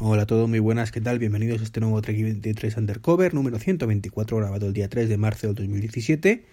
Hola 0.00 0.22
a 0.22 0.26
todos, 0.26 0.48
muy 0.48 0.60
buenas, 0.60 0.92
¿qué 0.92 1.00
tal? 1.00 1.18
Bienvenidos 1.18 1.60
a 1.60 1.64
este 1.64 1.80
nuevo 1.80 2.00
Trek 2.00 2.22
23 2.22 2.76
Undercover 2.76 3.34
número 3.34 3.58
124 3.58 4.36
grabado 4.36 4.68
el 4.68 4.72
día 4.72 4.88
3 4.88 5.08
de 5.08 5.16
marzo 5.16 5.48
del 5.48 5.56
2017. 5.56 6.44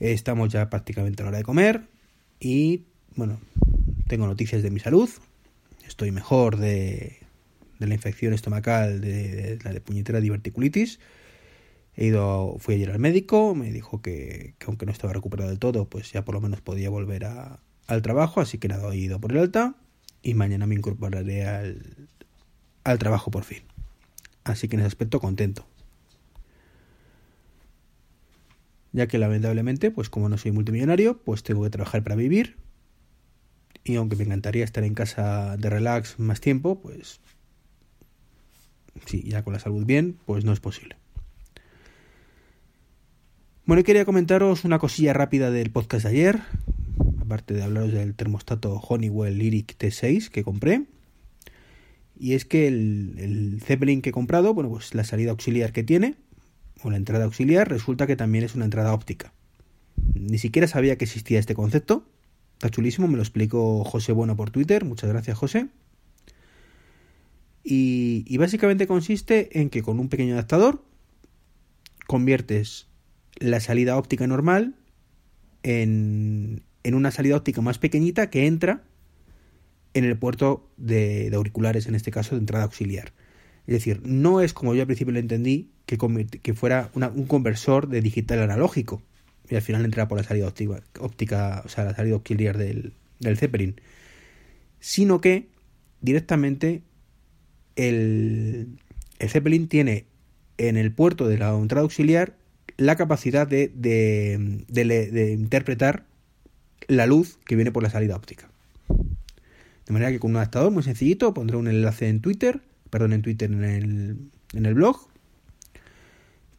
Estamos 0.00 0.52
ya 0.52 0.68
prácticamente 0.68 1.22
a 1.22 1.24
la 1.24 1.28
hora 1.28 1.38
de 1.38 1.44
comer 1.44 1.82
y, 2.40 2.86
bueno, 3.14 3.38
tengo 4.08 4.26
noticias 4.26 4.64
de 4.64 4.72
mi 4.72 4.80
salud. 4.80 5.08
Estoy 5.86 6.10
mejor 6.10 6.56
de, 6.56 7.20
de 7.78 7.86
la 7.86 7.94
infección 7.94 8.32
estomacal, 8.32 9.00
de, 9.00 9.60
la 9.62 9.72
de 9.72 9.80
puñetera 9.80 10.20
diverticulitis. 10.20 10.98
He 11.94 12.06
ido, 12.06 12.56
fui 12.58 12.74
ayer 12.74 12.90
al 12.90 12.98
médico, 12.98 13.54
me 13.54 13.70
dijo 13.70 14.02
que, 14.02 14.54
que, 14.58 14.66
aunque 14.66 14.86
no 14.86 14.92
estaba 14.92 15.12
recuperado 15.12 15.50
del 15.50 15.60
todo, 15.60 15.88
pues 15.88 16.10
ya 16.10 16.24
por 16.24 16.34
lo 16.34 16.40
menos 16.40 16.60
podía 16.60 16.90
volver 16.90 17.26
a, 17.26 17.60
al 17.86 18.02
trabajo, 18.02 18.40
así 18.40 18.58
que 18.58 18.66
nada, 18.66 18.92
he 18.92 18.96
ido 18.96 19.20
por 19.20 19.30
el 19.30 19.38
alta 19.38 19.76
y 20.22 20.34
mañana 20.34 20.66
me 20.66 20.74
incorporaré 20.74 21.46
al, 21.46 22.08
al 22.84 22.98
trabajo 22.98 23.30
por 23.30 23.44
fin. 23.44 23.62
Así 24.44 24.68
que 24.68 24.76
en 24.76 24.80
ese 24.80 24.88
aspecto 24.88 25.20
contento. 25.20 25.66
Ya 28.92 29.06
que 29.06 29.18
lamentablemente, 29.18 29.90
pues 29.90 30.10
como 30.10 30.28
no 30.28 30.36
soy 30.36 30.52
multimillonario, 30.52 31.18
pues 31.22 31.42
tengo 31.42 31.62
que 31.62 31.70
trabajar 31.70 32.02
para 32.02 32.16
vivir. 32.16 32.56
Y 33.84 33.96
aunque 33.96 34.16
me 34.16 34.24
encantaría 34.24 34.64
estar 34.64 34.84
en 34.84 34.94
casa 34.94 35.56
de 35.56 35.70
relax 35.70 36.18
más 36.18 36.40
tiempo, 36.40 36.80
pues 36.80 37.20
sí, 39.06 39.22
ya 39.22 39.42
con 39.42 39.54
la 39.54 39.58
salud 39.58 39.84
bien, 39.84 40.18
pues 40.26 40.44
no 40.44 40.52
es 40.52 40.60
posible. 40.60 40.96
Bueno, 43.64 43.80
y 43.80 43.84
quería 43.84 44.04
comentaros 44.04 44.64
una 44.64 44.78
cosilla 44.78 45.12
rápida 45.12 45.50
del 45.50 45.70
podcast 45.70 46.04
de 46.04 46.10
ayer, 46.10 46.40
aparte 47.20 47.54
de 47.54 47.62
hablaros 47.62 47.92
del 47.92 48.14
termostato 48.14 48.74
Honeywell 48.74 49.38
Lyric 49.38 49.78
T6 49.78 50.28
que 50.28 50.44
compré. 50.44 50.82
Y 52.22 52.34
es 52.34 52.44
que 52.44 52.68
el, 52.68 53.16
el, 53.18 53.60
Zeppelin 53.64 54.00
que 54.00 54.10
he 54.10 54.12
comprado, 54.12 54.54
bueno, 54.54 54.70
pues 54.70 54.94
la 54.94 55.02
salida 55.02 55.32
auxiliar 55.32 55.72
que 55.72 55.82
tiene, 55.82 56.14
o 56.84 56.88
la 56.88 56.96
entrada 56.96 57.24
auxiliar, 57.24 57.68
resulta 57.68 58.06
que 58.06 58.14
también 58.14 58.44
es 58.44 58.54
una 58.54 58.64
entrada 58.64 58.94
óptica. 58.94 59.32
Ni 60.14 60.38
siquiera 60.38 60.68
sabía 60.68 60.96
que 60.96 61.04
existía 61.04 61.40
este 61.40 61.56
concepto. 61.56 62.06
Está 62.52 62.70
chulísimo, 62.70 63.08
me 63.08 63.16
lo 63.16 63.24
explicó 63.24 63.82
José 63.82 64.12
Bueno 64.12 64.36
por 64.36 64.52
Twitter. 64.52 64.84
Muchas 64.84 65.10
gracias, 65.10 65.36
José. 65.36 65.66
Y, 67.64 68.24
y 68.28 68.36
básicamente 68.36 68.86
consiste 68.86 69.58
en 69.58 69.68
que 69.68 69.82
con 69.82 69.98
un 69.98 70.08
pequeño 70.08 70.34
adaptador 70.34 70.84
conviertes 72.06 72.86
la 73.40 73.58
salida 73.58 73.96
óptica 73.98 74.28
normal 74.28 74.76
en, 75.64 76.62
en 76.84 76.94
una 76.94 77.10
salida 77.10 77.36
óptica 77.36 77.62
más 77.62 77.78
pequeñita 77.78 78.30
que 78.30 78.46
entra 78.46 78.84
en 79.94 80.04
el 80.04 80.16
puerto 80.16 80.68
de, 80.76 81.30
auriculares, 81.34 81.86
en 81.86 81.94
este 81.94 82.10
caso 82.10 82.34
de 82.34 82.40
entrada 82.40 82.64
auxiliar. 82.64 83.12
Es 83.66 83.74
decir, 83.74 84.00
no 84.04 84.40
es 84.40 84.52
como 84.52 84.74
yo 84.74 84.82
al 84.82 84.86
principio 84.86 85.12
lo 85.12 85.18
entendí, 85.18 85.70
que, 85.86 86.54
fuera 86.54 86.90
un 86.94 87.26
conversor 87.26 87.88
de 87.88 88.00
digital 88.00 88.40
analógico 88.40 89.02
y 89.48 89.56
al 89.56 89.62
final 89.62 89.84
entra 89.84 90.08
por 90.08 90.16
la 90.16 90.24
salida 90.24 90.48
óptica, 90.48 90.82
óptica 90.98 91.62
o 91.64 91.68
sea, 91.68 91.84
la 91.84 91.94
salida 91.94 92.14
auxiliar 92.14 92.56
del, 92.56 92.94
del 93.20 93.36
Zeppelin, 93.36 93.80
sino 94.80 95.20
que 95.20 95.48
directamente 96.00 96.82
el, 97.76 98.78
el 99.18 99.28
Zeppelin 99.28 99.68
tiene 99.68 100.06
en 100.56 100.76
el 100.76 100.92
puerto 100.92 101.28
de 101.28 101.38
la 101.38 101.54
entrada 101.54 101.82
auxiliar 101.82 102.36
la 102.78 102.96
capacidad 102.96 103.46
de, 103.46 103.68
de 103.68 105.32
interpretar 105.32 106.06
la 106.88 107.06
luz 107.06 107.38
que 107.44 107.56
viene 107.56 107.70
por 107.70 107.82
la 107.82 107.90
salida 107.90 108.16
óptica. 108.16 108.51
De 109.86 109.92
manera 109.92 110.10
que 110.10 110.20
con 110.20 110.30
un 110.30 110.36
adaptador 110.36 110.70
muy 110.70 110.82
sencillito 110.82 111.34
pondré 111.34 111.56
un 111.56 111.68
enlace 111.68 112.08
en 112.08 112.20
Twitter, 112.20 112.60
perdón, 112.90 113.12
en 113.12 113.22
Twitter, 113.22 113.50
en 113.50 113.64
el, 113.64 114.16
en 114.54 114.66
el 114.66 114.74
blog. 114.74 115.08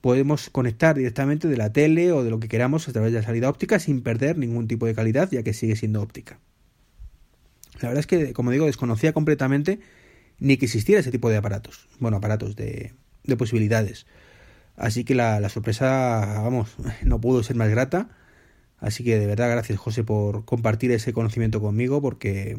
Podemos 0.01 0.49
conectar 0.49 0.97
directamente 0.97 1.47
de 1.47 1.55
la 1.55 1.71
tele 1.71 2.11
o 2.11 2.23
de 2.23 2.29
lo 2.29 2.39
que 2.39 2.49
queramos 2.49 2.89
a 2.89 2.91
través 2.91 3.13
de 3.13 3.19
la 3.19 3.25
salida 3.25 3.49
óptica 3.49 3.79
sin 3.79 4.01
perder 4.01 4.37
ningún 4.37 4.67
tipo 4.67 4.85
de 4.85 4.93
calidad, 4.93 5.29
ya 5.31 5.43
que 5.43 5.53
sigue 5.53 5.77
siendo 5.77 6.01
óptica. 6.01 6.39
La 7.81 7.89
verdad 7.89 7.99
es 7.99 8.07
que, 8.07 8.33
como 8.33 8.51
digo, 8.51 8.65
desconocía 8.65 9.13
completamente 9.13 9.79
ni 10.39 10.57
que 10.57 10.65
existiera 10.65 10.99
ese 10.99 11.11
tipo 11.11 11.29
de 11.29 11.37
aparatos. 11.37 11.87
Bueno, 11.99 12.17
aparatos 12.17 12.57
de, 12.57 12.93
de 13.23 13.37
posibilidades. 13.37 14.05
Así 14.75 15.05
que 15.05 15.15
la, 15.15 15.39
la 15.39 15.47
sorpresa, 15.47 16.41
vamos, 16.43 16.75
no 17.03 17.21
pudo 17.21 17.41
ser 17.43 17.55
más 17.55 17.69
grata 17.69 18.09
Así 18.83 19.05
que 19.05 19.17
de 19.17 19.25
verdad 19.27 19.49
gracias 19.49 19.79
José 19.79 20.03
por 20.03 20.43
compartir 20.43 20.91
ese 20.91 21.13
conocimiento 21.13 21.61
conmigo 21.61 22.01
porque 22.01 22.57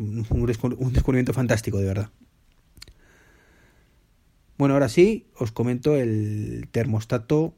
un, 0.00 0.46
descubrimiento 0.92 1.32
fantástico 1.32 1.78
de 1.78 1.86
verdad. 1.86 2.10
Bueno, 4.58 4.74
ahora 4.74 4.88
sí, 4.88 5.26
os 5.36 5.52
comento 5.52 5.96
el 5.96 6.68
termostato 6.70 7.54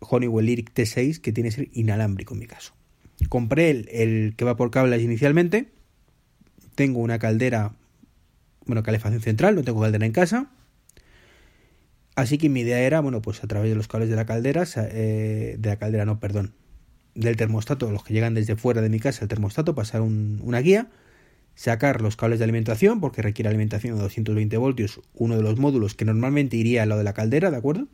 Honeywell 0.00 0.46
Lyric 0.46 0.72
T6 0.72 1.20
que 1.20 1.32
tiene 1.32 1.50
que 1.50 1.56
ser 1.56 1.68
inalámbrico 1.72 2.34
en 2.34 2.40
mi 2.40 2.46
caso. 2.46 2.74
Compré 3.28 3.70
el, 3.70 3.88
el 3.90 4.34
que 4.36 4.44
va 4.44 4.56
por 4.56 4.70
cables 4.70 5.02
inicialmente. 5.02 5.72
Tengo 6.74 7.00
una 7.00 7.18
caldera, 7.18 7.74
bueno, 8.66 8.82
calefacción 8.82 9.22
central, 9.22 9.54
no 9.54 9.62
tengo 9.62 9.80
caldera 9.80 10.06
en 10.06 10.12
casa. 10.12 10.50
Así 12.16 12.38
que 12.38 12.48
mi 12.48 12.60
idea 12.60 12.80
era, 12.80 13.00
bueno, 13.00 13.22
pues 13.22 13.42
a 13.42 13.48
través 13.48 13.70
de 13.70 13.76
los 13.76 13.88
cables 13.88 14.08
de 14.08 14.16
la 14.16 14.24
caldera, 14.24 14.64
eh, 14.76 15.56
de 15.58 15.68
la 15.68 15.76
caldera, 15.76 16.04
no, 16.04 16.20
perdón, 16.20 16.54
del 17.14 17.36
termostato, 17.36 17.90
los 17.90 18.04
que 18.04 18.14
llegan 18.14 18.34
desde 18.34 18.56
fuera 18.56 18.82
de 18.82 18.88
mi 18.88 19.00
casa, 19.00 19.24
el 19.24 19.28
termostato, 19.28 19.74
pasar 19.74 20.00
un, 20.00 20.40
una 20.42 20.60
guía, 20.60 20.90
sacar 21.54 22.00
los 22.00 22.16
cables 22.16 22.38
de 22.38 22.44
alimentación, 22.44 23.00
porque 23.00 23.22
requiere 23.22 23.48
alimentación 23.48 23.96
de 23.96 24.02
220 24.02 24.56
voltios, 24.56 25.00
uno 25.14 25.36
de 25.36 25.42
los 25.42 25.58
módulos 25.58 25.94
que 25.94 26.04
normalmente 26.04 26.56
iría 26.56 26.82
a 26.82 26.86
lo 26.86 26.96
de 26.96 27.04
la 27.04 27.14
caldera, 27.14 27.50
¿de 27.50 27.56
acuerdo? 27.56 27.88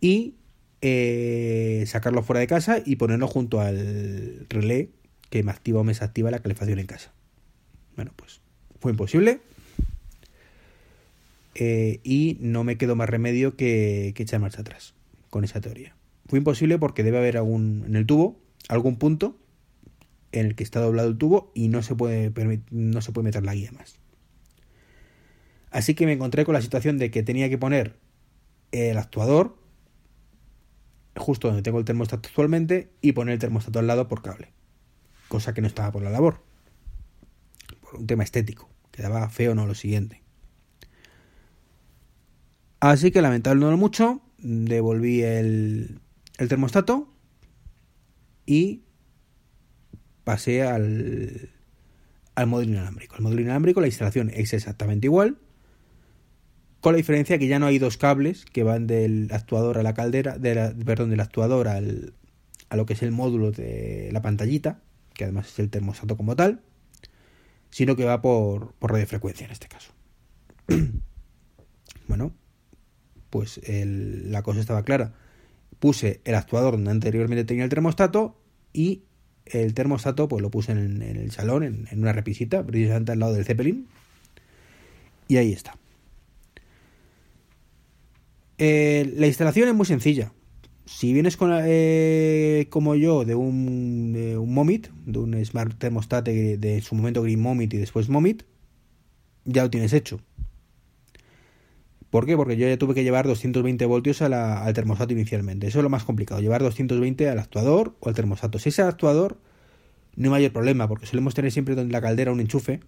Y 0.00 0.36
eh, 0.80 1.84
sacarlo 1.86 2.22
fuera 2.22 2.40
de 2.40 2.46
casa 2.46 2.78
y 2.84 2.96
ponerlo 2.96 3.26
junto 3.26 3.60
al 3.60 4.46
relé 4.48 4.90
que 5.28 5.42
me 5.42 5.50
activa 5.50 5.80
o 5.80 5.84
me 5.84 5.92
desactiva 5.92 6.30
la 6.30 6.38
calefacción 6.38 6.78
en 6.78 6.86
casa. 6.86 7.12
Bueno, 7.96 8.12
pues 8.16 8.40
fue 8.80 8.92
imposible. 8.92 9.40
Eh, 11.54 11.98
y 12.04 12.38
no 12.40 12.62
me 12.62 12.78
quedó 12.78 12.94
más 12.94 13.08
remedio 13.08 13.56
que, 13.56 14.12
que 14.14 14.22
echar 14.22 14.40
marcha 14.40 14.60
atrás 14.60 14.94
con 15.28 15.44
esa 15.44 15.60
teoría. 15.60 15.96
Fue 16.26 16.38
imposible 16.38 16.78
porque 16.78 17.02
debe 17.02 17.18
haber 17.18 17.36
algún 17.36 17.84
en 17.86 17.96
el 17.96 18.06
tubo 18.06 18.38
algún 18.68 18.96
punto 18.96 19.36
en 20.32 20.46
el 20.46 20.54
que 20.54 20.64
está 20.64 20.80
doblado 20.80 21.08
el 21.08 21.18
tubo 21.18 21.52
y 21.54 21.68
no 21.68 21.82
se 21.82 21.94
puede 21.94 22.32
no 22.70 23.00
se 23.00 23.12
puede 23.12 23.24
meter 23.24 23.44
la 23.44 23.54
guía 23.54 23.72
más. 23.72 23.98
Así 25.70 25.94
que 25.94 26.06
me 26.06 26.12
encontré 26.12 26.44
con 26.44 26.54
la 26.54 26.62
situación 26.62 26.98
de 26.98 27.10
que 27.10 27.22
tenía 27.22 27.48
que 27.48 27.58
poner 27.58 27.96
el 28.72 28.98
actuador 28.98 29.56
justo 31.16 31.48
donde 31.48 31.62
tengo 31.62 31.78
el 31.78 31.84
termostato 31.84 32.28
actualmente 32.28 32.90
y 33.00 33.12
poner 33.12 33.34
el 33.34 33.38
termostato 33.38 33.78
al 33.78 33.86
lado 33.86 34.08
por 34.08 34.22
cable. 34.22 34.52
Cosa 35.28 35.52
que 35.52 35.60
no 35.60 35.66
estaba 35.66 35.92
por 35.92 36.02
la 36.02 36.10
labor. 36.10 36.42
Por 37.82 37.96
un 37.96 38.06
tema 38.06 38.24
estético. 38.24 38.70
Quedaba 38.92 39.28
feo 39.28 39.54
no 39.54 39.66
lo 39.66 39.74
siguiente. 39.74 40.22
Así 42.80 43.10
que 43.10 43.20
lamentablemente 43.20 43.70
no 43.72 43.76
mucho, 43.76 44.20
devolví 44.38 45.22
el, 45.22 46.00
el 46.38 46.48
termostato 46.48 47.12
y 48.46 48.82
pasé 50.28 50.62
al, 50.62 51.48
al 52.34 52.46
módulo 52.46 52.72
inalámbrico. 52.72 53.16
El 53.16 53.22
módulo 53.22 53.40
inalámbrico, 53.40 53.80
la 53.80 53.86
instalación 53.86 54.28
es 54.28 54.52
exactamente 54.52 55.06
igual, 55.06 55.38
con 56.82 56.92
la 56.92 56.98
diferencia 56.98 57.38
que 57.38 57.46
ya 57.46 57.58
no 57.58 57.64
hay 57.64 57.78
dos 57.78 57.96
cables 57.96 58.44
que 58.44 58.62
van 58.62 58.86
del 58.86 59.30
actuador 59.32 59.78
a 59.78 59.82
la 59.82 59.94
caldera, 59.94 60.36
de 60.36 60.74
perdón, 60.84 61.08
del 61.08 61.20
actuador 61.20 61.66
al, 61.66 62.12
a 62.68 62.76
lo 62.76 62.84
que 62.84 62.92
es 62.92 63.02
el 63.02 63.10
módulo 63.10 63.52
de 63.52 64.10
la 64.12 64.20
pantallita, 64.20 64.82
que 65.14 65.24
además 65.24 65.48
es 65.48 65.60
el 65.60 65.70
termostato 65.70 66.18
como 66.18 66.36
tal, 66.36 66.60
sino 67.70 67.96
que 67.96 68.04
va 68.04 68.20
por, 68.20 68.74
por 68.74 68.92
radiofrecuencia 68.92 69.46
en 69.46 69.52
este 69.52 69.68
caso. 69.68 69.94
bueno, 72.06 72.34
pues 73.30 73.62
la 73.64 74.42
cosa 74.42 74.60
estaba 74.60 74.82
clara 74.82 75.14
puse 75.78 76.20
el 76.26 76.34
actuador 76.34 76.72
donde 76.72 76.90
anteriormente 76.90 77.44
tenía 77.44 77.64
el 77.64 77.70
termostato 77.70 78.36
y 78.74 79.04
el 79.52 79.74
termostato 79.74 80.28
pues 80.28 80.42
lo 80.42 80.50
puse 80.50 80.72
en, 80.72 81.02
el 81.02 81.30
salón, 81.30 81.62
en, 81.62 81.86
una 81.98 82.12
repisita, 82.12 82.64
precisamente 82.64 83.12
al 83.12 83.18
lado 83.20 83.34
del 83.34 83.44
Zeppelin. 83.44 83.86
Y 85.28 85.36
ahí 85.36 85.52
está. 85.52 85.76
Eh, 88.58 89.12
la 89.16 89.26
instalación 89.26 89.68
es 89.68 89.74
muy 89.74 89.86
sencilla. 89.86 90.32
Si 90.84 91.12
vienes 91.12 91.36
con, 91.36 91.50
eh, 91.54 92.66
como 92.70 92.94
yo 92.94 93.24
de 93.24 93.34
un, 93.34 94.12
de 94.14 94.38
un 94.38 94.54
Momit, 94.54 94.88
de 95.04 95.18
un 95.18 95.44
Smart 95.44 95.76
Thermostat 95.78 96.24
de, 96.24 96.56
de 96.56 96.80
su 96.80 96.94
momento 96.94 97.22
Green 97.22 97.40
Momit 97.40 97.74
y 97.74 97.76
después 97.76 98.08
Momit, 98.08 98.44
ya 99.44 99.62
lo 99.62 99.70
tienes 99.70 99.92
hecho. 99.92 100.20
¿Por 102.10 102.24
qué? 102.24 102.36
Porque 102.36 102.56
yo 102.56 102.66
ya 102.66 102.78
tuve 102.78 102.94
que 102.94 103.04
llevar 103.04 103.26
220 103.26 103.84
voltios 103.84 104.22
a 104.22 104.28
la, 104.28 104.64
al 104.64 104.72
termostato 104.72 105.12
inicialmente. 105.12 105.66
Eso 105.66 105.80
es 105.80 105.82
lo 105.82 105.90
más 105.90 106.04
complicado, 106.04 106.40
llevar 106.40 106.62
220 106.62 107.28
al 107.28 107.38
actuador 107.38 107.96
o 108.00 108.08
al 108.08 108.14
termostato. 108.14 108.58
Si 108.58 108.70
es 108.70 108.78
el 108.78 108.86
actuador, 108.86 109.38
no 110.16 110.24
hay 110.24 110.30
mayor 110.30 110.52
problema, 110.52 110.88
porque 110.88 111.06
solemos 111.06 111.34
tener 111.34 111.52
siempre 111.52 111.74
donde 111.74 111.92
la 111.92 112.00
caldera 112.00 112.32
un 112.32 112.40
enchufe 112.40 112.80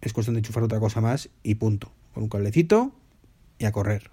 es 0.00 0.12
cuestión 0.12 0.34
de 0.34 0.38
enchufar 0.38 0.62
otra 0.62 0.78
cosa 0.78 1.00
más 1.00 1.28
y 1.42 1.56
punto. 1.56 1.92
Con 2.14 2.22
un 2.22 2.28
cablecito 2.28 2.92
y 3.58 3.64
a 3.64 3.72
correr. 3.72 4.10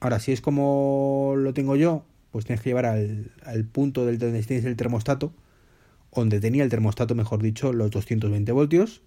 Ahora, 0.00 0.18
si 0.18 0.32
es 0.32 0.40
como 0.40 1.34
lo 1.36 1.54
tengo 1.54 1.76
yo, 1.76 2.04
pues 2.32 2.44
tienes 2.44 2.60
que 2.60 2.70
llevar 2.70 2.86
al, 2.86 3.30
al 3.44 3.64
punto 3.64 4.04
del 4.04 4.18
donde 4.18 4.42
tienes 4.42 4.64
el 4.64 4.76
termostato, 4.76 5.32
donde 6.12 6.40
tenía 6.40 6.64
el 6.64 6.70
termostato, 6.70 7.14
mejor 7.14 7.40
dicho, 7.40 7.72
los 7.72 7.90
220 7.92 8.50
voltios. 8.52 9.02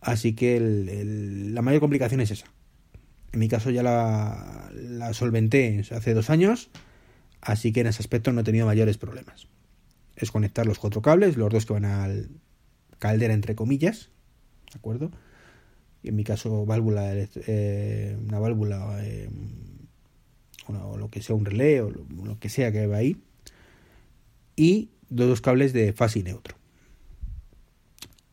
Así 0.00 0.34
que 0.34 0.60
la 1.52 1.60
mayor 1.62 1.80
complicación 1.80 2.20
es 2.20 2.30
esa. 2.30 2.46
En 3.32 3.38
mi 3.38 3.48
caso 3.48 3.70
ya 3.70 3.82
la, 3.82 5.12
solventé 5.12 5.84
hace 5.90 6.14
dos 6.14 6.30
años, 6.30 6.70
así 7.40 7.72
que 7.72 7.80
en 7.80 7.86
ese 7.86 8.02
aspecto 8.02 8.32
no 8.32 8.40
he 8.40 8.44
tenido 8.44 8.66
mayores 8.66 8.98
problemas. 8.98 9.46
Es 10.16 10.30
conectar 10.30 10.66
los 10.66 10.78
cuatro 10.78 11.00
cables, 11.02 11.36
los 11.36 11.50
dos 11.50 11.66
que 11.66 11.72
van 11.72 11.84
al 11.84 12.28
caldera 12.98 13.32
entre 13.32 13.54
comillas, 13.54 14.10
¿de 14.72 14.78
acuerdo? 14.78 15.10
Y 16.02 16.08
en 16.08 16.16
mi 16.16 16.24
caso 16.24 16.66
válvula, 16.66 17.12
eh, 17.14 18.16
una 18.26 18.38
válvula 18.38 18.98
eh, 19.02 19.28
o 20.68 20.96
lo 20.96 21.08
que 21.08 21.22
sea 21.22 21.34
un 21.34 21.44
relé 21.44 21.80
o 21.80 21.90
lo, 21.90 22.38
que 22.38 22.48
sea 22.48 22.72
que 22.72 22.86
va 22.86 22.98
ahí 22.98 23.16
y 24.56 24.90
dos 25.08 25.40
cables 25.40 25.72
de 25.72 25.92
fase 25.92 26.20
y 26.20 26.22
neutro. 26.22 26.59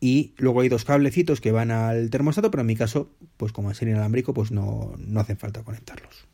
Y 0.00 0.34
luego 0.38 0.60
hay 0.60 0.68
dos 0.68 0.84
cablecitos 0.84 1.40
que 1.40 1.50
van 1.50 1.70
al 1.70 2.10
termostato, 2.10 2.50
pero 2.50 2.60
en 2.60 2.68
mi 2.68 2.76
caso, 2.76 3.10
pues 3.36 3.52
como 3.52 3.70
es 3.70 3.82
inalámbrico, 3.82 4.32
pues 4.32 4.52
no, 4.52 4.94
no 4.98 5.20
hacen 5.20 5.36
falta 5.36 5.64
conectarlos. 5.64 6.26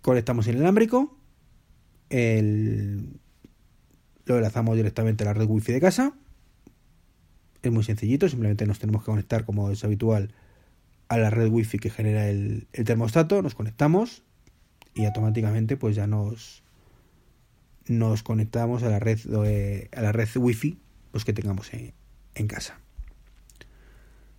Conectamos 0.00 0.48
el 0.48 0.56
inalámbrico, 0.56 1.16
el, 2.10 3.20
lo 4.24 4.36
enlazamos 4.36 4.76
directamente 4.76 5.24
a 5.24 5.26
la 5.26 5.34
red 5.34 5.46
wifi 5.46 5.72
de 5.72 5.80
casa. 5.80 6.14
Es 7.62 7.70
muy 7.70 7.84
sencillito, 7.84 8.28
simplemente 8.28 8.66
nos 8.66 8.80
tenemos 8.80 9.02
que 9.02 9.06
conectar 9.06 9.44
como 9.44 9.70
es 9.70 9.84
habitual 9.84 10.34
a 11.08 11.18
la 11.18 11.30
red 11.30 11.48
wifi 11.48 11.78
que 11.78 11.90
genera 11.90 12.28
el, 12.28 12.66
termostato, 12.72 13.42
nos 13.42 13.54
conectamos 13.54 14.22
y 14.94 15.04
automáticamente 15.04 15.76
pues 15.76 15.94
ya 15.94 16.06
nos, 16.06 16.61
nos 17.86 18.22
conectamos 18.22 18.82
a 18.82 18.88
la 18.88 18.98
red 18.98 19.18
eh, 19.44 19.88
a 19.92 20.02
la 20.02 20.12
red 20.12 20.28
wifi 20.36 20.78
pues 21.10 21.24
que 21.24 21.32
tengamos 21.32 21.70
en, 21.74 22.46
casa. 22.46 22.78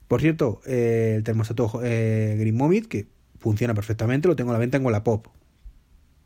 Por 0.08 0.22
cierto 0.22 0.62
eh, 0.66 1.14
el 1.18 1.24
termostato 1.24 1.82
eh, 1.84 2.36
Green 2.40 2.56
Momit 2.56 2.88
que 2.88 3.08
funciona 3.40 3.74
perfectamente 3.74 4.28
lo 4.28 4.36
tengo 4.36 4.52
a 4.52 4.54
la 4.54 4.60
venta 4.60 4.78
en 4.78 4.86
Wallapop. 4.86 5.28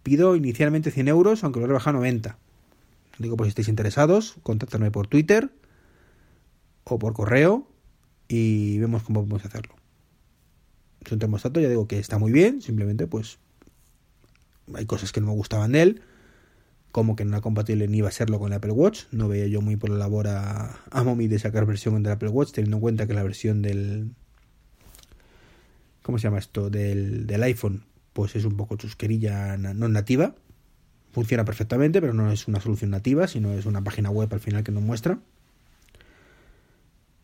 Pido 0.03 0.35
inicialmente 0.35 0.91
100 0.91 1.07
euros 1.07 1.43
aunque 1.43 1.59
lo 1.59 1.65
he 1.65 1.67
rebajado 1.67 1.97
a 1.97 1.99
90 1.99 2.37
digo 3.19 3.35
pues 3.35 3.47
si 3.47 3.49
estáis 3.49 3.67
interesados 3.67 4.35
contactadme 4.43 4.91
por 4.91 5.07
Twitter 5.07 5.51
o 6.83 6.99
por 6.99 7.13
correo 7.13 7.67
y 8.27 8.77
vemos 8.79 9.03
cómo 9.03 9.21
podemos 9.21 9.45
hacerlo. 9.45 9.75
Es 11.03 11.11
un 11.11 11.19
termostato 11.19 11.59
ya 11.59 11.69
digo 11.69 11.87
que 11.87 11.99
está 11.99 12.17
muy 12.17 12.31
bien 12.31 12.61
simplemente 12.61 13.07
pues 13.07 13.39
hay 14.73 14.85
cosas 14.85 15.11
que 15.11 15.21
no 15.21 15.27
me 15.27 15.33
gustaban 15.33 15.71
de 15.71 15.81
él 15.81 16.01
como 16.97 17.15
que 17.15 17.25
no 17.25 17.33
era 17.33 17.41
compatible 17.41 17.87
ni 17.87 17.99
iba 17.99 18.07
a 18.07 18.11
serlo 18.11 18.39
con 18.39 18.51
el 18.51 18.57
Apple 18.57 18.71
Watch. 18.71 19.03
No 19.11 19.27
veía 19.27 19.45
yo 19.45 19.61
muy 19.61 19.75
por 19.75 19.91
la 19.91 19.97
labor 19.97 20.27
a, 20.29 20.79
a 20.89 21.03
Momi 21.03 21.27
de 21.27 21.37
sacar 21.37 21.67
versión 21.67 22.01
del 22.01 22.13
Apple 22.13 22.29
Watch, 22.29 22.53
teniendo 22.53 22.77
en 22.77 22.81
cuenta 22.81 23.05
que 23.05 23.13
la 23.13 23.21
versión 23.21 23.61
del. 23.61 24.15
¿Cómo 26.01 26.17
se 26.17 26.23
llama 26.23 26.39
esto? 26.39 26.71
Del, 26.71 27.27
del 27.27 27.43
iPhone, 27.43 27.83
pues 28.13 28.35
es 28.35 28.45
un 28.45 28.57
poco 28.57 28.77
chusquerilla 28.77 29.57
no 29.57 29.87
nativa. 29.87 30.33
Funciona 31.11 31.45
perfectamente, 31.45 32.01
pero 32.01 32.15
no 32.15 32.31
es 32.31 32.47
una 32.47 32.59
solución 32.59 32.89
nativa, 32.89 33.27
sino 33.27 33.53
es 33.53 33.67
una 33.67 33.83
página 33.83 34.09
web 34.09 34.33
al 34.33 34.39
final 34.39 34.63
que 34.63 34.71
nos 34.71 34.81
muestra. 34.81 35.19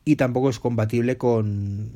Y 0.05 0.17
tampoco 0.17 0.51
es 0.51 0.59
compatible 0.59 1.17
con, 1.17 1.93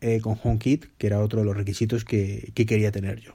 eh, 0.00 0.20
con 0.20 0.38
HomeKit, 0.40 0.84
que 0.98 1.08
era 1.08 1.18
otro 1.18 1.40
de 1.40 1.46
los 1.46 1.56
requisitos 1.56 2.04
que 2.04 2.52
quería 2.54 2.92
tener 2.92 3.18
yo. 3.18 3.32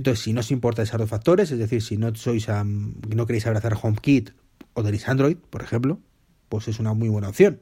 Entonces, 0.00 0.24
si 0.24 0.32
no 0.32 0.40
os 0.40 0.50
importa 0.50 0.80
esos 0.80 0.98
dos 0.98 1.10
factores, 1.10 1.50
es 1.50 1.58
decir, 1.58 1.82
si 1.82 1.98
no 1.98 2.14
sois 2.14 2.48
no 2.48 3.26
queréis 3.26 3.46
abrazar 3.46 3.76
HomeKit 3.76 4.30
o 4.72 4.82
tenéis 4.82 5.06
Android, 5.06 5.36
por 5.36 5.60
ejemplo, 5.60 6.00
pues 6.48 6.68
es 6.68 6.80
una 6.80 6.94
muy 6.94 7.10
buena 7.10 7.28
opción. 7.28 7.60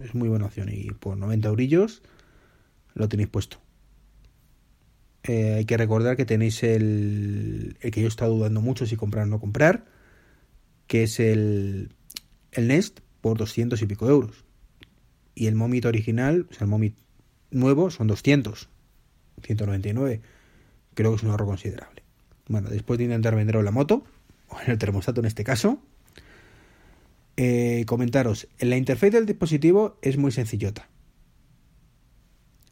Es 0.00 0.14
muy 0.14 0.28
buena 0.28 0.44
opción 0.44 0.68
y 0.70 0.90
por 0.90 1.16
90 1.16 1.48
eurillos 1.48 2.02
lo 2.92 3.08
tenéis 3.08 3.30
puesto. 3.30 3.56
Eh, 5.22 5.54
hay 5.54 5.64
que 5.64 5.78
recordar 5.78 6.14
que 6.18 6.26
tenéis 6.26 6.62
el, 6.62 7.78
que 7.80 8.02
yo 8.02 8.04
he 8.04 8.08
estado 8.08 8.34
dudando 8.34 8.60
mucho 8.60 8.84
si 8.84 8.96
comprar 8.96 9.24
o 9.24 9.28
no 9.28 9.40
comprar, 9.40 9.86
que 10.88 11.04
es 11.04 11.20
el, 11.20 11.94
el 12.52 12.68
Nest 12.68 13.00
por 13.22 13.38
200 13.38 13.80
y 13.80 13.86
pico 13.86 14.10
euros. 14.10 14.44
Y 15.34 15.46
el 15.46 15.54
Momit 15.54 15.86
original, 15.86 16.48
o 16.50 16.52
sea, 16.52 16.66
el 16.66 16.70
Momit 16.70 16.98
nuevo 17.50 17.90
son 17.90 18.08
200, 18.08 18.68
199 19.40 20.20
creo 21.00 21.12
que 21.12 21.16
es 21.16 21.22
un 21.22 21.30
ahorro 21.30 21.46
considerable. 21.46 22.02
Bueno, 22.46 22.68
después 22.68 22.98
de 22.98 23.04
intentar 23.04 23.34
venderos 23.34 23.64
la 23.64 23.70
moto, 23.70 24.04
o 24.48 24.60
en 24.60 24.70
el 24.70 24.78
termostato 24.78 25.20
en 25.20 25.26
este 25.26 25.44
caso, 25.44 25.80
eh, 27.38 27.84
comentaros, 27.86 28.48
la 28.58 28.76
interfaz 28.76 29.10
del 29.10 29.24
dispositivo 29.24 29.96
es 30.02 30.18
muy 30.18 30.30
sencillota. 30.30 30.90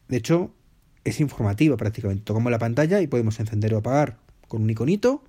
De 0.07 0.17
hecho, 0.17 0.53
es 1.03 1.19
informativa 1.19 1.75
prácticamente. 1.75 2.23
Tocamos 2.23 2.51
la 2.51 2.59
pantalla 2.59 3.01
y 3.01 3.07
podemos 3.07 3.39
encender 3.39 3.73
o 3.73 3.79
apagar 3.79 4.19
con 4.47 4.61
un 4.61 4.69
iconito 4.69 5.23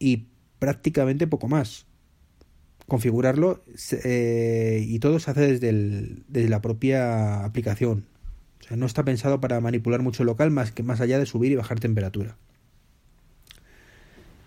y 0.00 0.26
prácticamente 0.58 1.28
poco 1.28 1.46
más. 1.46 1.86
Configurarlo 2.88 3.62
eh, 4.02 4.84
y 4.84 4.98
todo 4.98 5.20
se 5.20 5.30
hace 5.30 5.58
desde 5.58 6.48
la 6.48 6.60
propia 6.60 7.44
aplicación. 7.44 8.06
O 8.64 8.68
sea, 8.68 8.78
no 8.78 8.86
está 8.86 9.02
pensado 9.02 9.40
para 9.42 9.60
manipular 9.60 10.00
mucho 10.00 10.24
local 10.24 10.50
más 10.50 10.72
que 10.72 10.82
más 10.82 11.02
allá 11.02 11.18
de 11.18 11.26
subir 11.26 11.52
y 11.52 11.56
bajar 11.56 11.80
temperatura. 11.80 12.36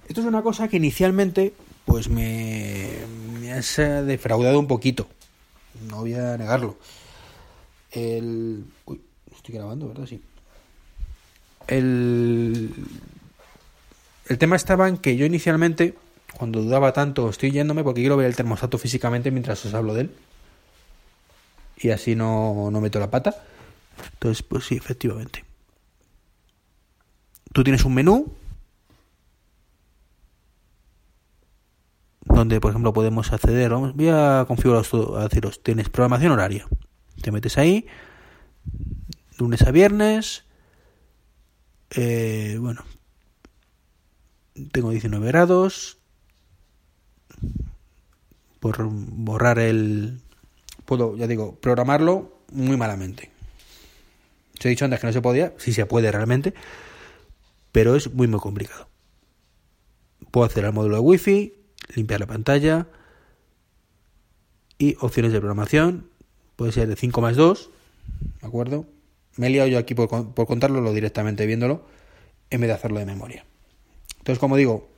Esto 0.07 0.21
es 0.21 0.27
una 0.27 0.41
cosa 0.41 0.67
que 0.67 0.77
inicialmente 0.77 1.53
pues 1.85 2.09
me, 2.09 2.89
me 3.39 3.51
ha 3.53 3.61
defraudado 4.01 4.59
un 4.59 4.65
poquito. 4.65 5.07
No 5.87 5.97
voy 5.97 6.15
a 6.15 6.35
negarlo. 6.35 6.77
El... 7.91 8.65
Uy, 8.85 9.01
estoy 9.35 9.53
grabando, 9.53 9.87
¿verdad? 9.89 10.07
Sí. 10.07 10.19
El... 11.67 12.73
El 14.27 14.37
tema 14.39 14.55
estaba 14.55 14.89
en 14.89 14.97
que 14.97 15.15
yo 15.15 15.27
inicialmente, 15.27 15.93
cuando 16.37 16.63
dudaba 16.63 16.91
tanto, 16.91 17.29
estoy 17.29 17.51
yéndome 17.51 17.83
porque 17.83 18.01
quiero 18.01 18.17
ver 18.17 18.25
el 18.25 18.35
termostato 18.35 18.79
físicamente 18.79 19.29
mientras 19.29 19.63
os 19.63 19.75
hablo 19.75 19.93
de 19.93 20.01
él. 20.01 20.11
Y 21.77 21.91
así 21.91 22.15
no, 22.15 22.69
no 22.71 22.81
meto 22.81 22.99
la 22.99 23.11
pata. 23.11 23.43
Entonces, 24.17 24.41
pues 24.41 24.65
sí, 24.65 24.75
efectivamente. 24.75 25.45
Tú 27.53 27.63
tienes 27.63 27.85
un 27.85 27.93
menú 27.93 28.35
donde, 32.25 32.59
por 32.59 32.71
ejemplo, 32.71 32.93
podemos 32.93 33.31
acceder. 33.31 33.69
Vamos, 33.69 33.95
voy 33.95 34.09
a 34.09 34.45
configurar 34.47 34.81
esto, 34.81 35.17
a 35.17 35.23
deciros, 35.23 35.61
tienes 35.61 35.89
programación 35.89 36.31
horaria. 36.31 36.67
Te 37.21 37.31
metes 37.31 37.59
ahí, 37.59 37.85
lunes 39.37 39.61
a 39.61 39.71
viernes. 39.71 40.45
Eh, 41.91 42.57
bueno, 42.59 42.83
tengo 44.71 44.89
19 44.89 45.27
grados. 45.27 45.99
Por 48.59 48.87
borrar 48.89 49.59
el. 49.59 50.21
Puedo, 50.85 51.15
ya 51.17 51.27
digo, 51.27 51.55
programarlo 51.55 52.41
muy 52.51 52.77
malamente. 52.77 53.36
Se 54.59 54.67
he 54.67 54.71
dicho 54.71 54.85
antes 54.85 54.99
que 54.99 55.07
no 55.07 55.13
se 55.13 55.21
podía, 55.21 55.53
sí 55.57 55.73
se 55.73 55.85
puede 55.85 56.11
realmente, 56.11 56.53
pero 57.71 57.95
es 57.95 58.13
muy 58.13 58.27
muy 58.27 58.39
complicado. 58.39 58.89
Puedo 60.31 60.45
hacer 60.45 60.65
el 60.65 60.73
módulo 60.73 60.95
de 60.95 61.01
wifi, 61.01 61.53
limpiar 61.95 62.19
la 62.19 62.27
pantalla 62.27 62.87
y 64.77 64.95
opciones 64.99 65.31
de 65.31 65.39
programación. 65.39 66.09
Puede 66.55 66.71
ser 66.71 66.87
de 66.87 66.95
5 66.95 67.21
más 67.21 67.35
2, 67.35 67.69
¿de 68.41 68.47
acuerdo? 68.47 68.85
Me 69.35 69.47
he 69.47 69.49
liado 69.51 69.67
yo 69.67 69.77
aquí 69.77 69.93
por, 69.93 70.09
por 70.33 70.47
contarlo 70.47 70.81
lo 70.81 70.93
directamente 70.93 71.45
viéndolo 71.45 71.85
en 72.49 72.61
vez 72.61 72.69
de 72.69 72.73
hacerlo 72.73 72.99
de 72.99 73.05
memoria. 73.05 73.45
Entonces, 74.17 74.39
como 74.39 74.57
digo, 74.57 74.89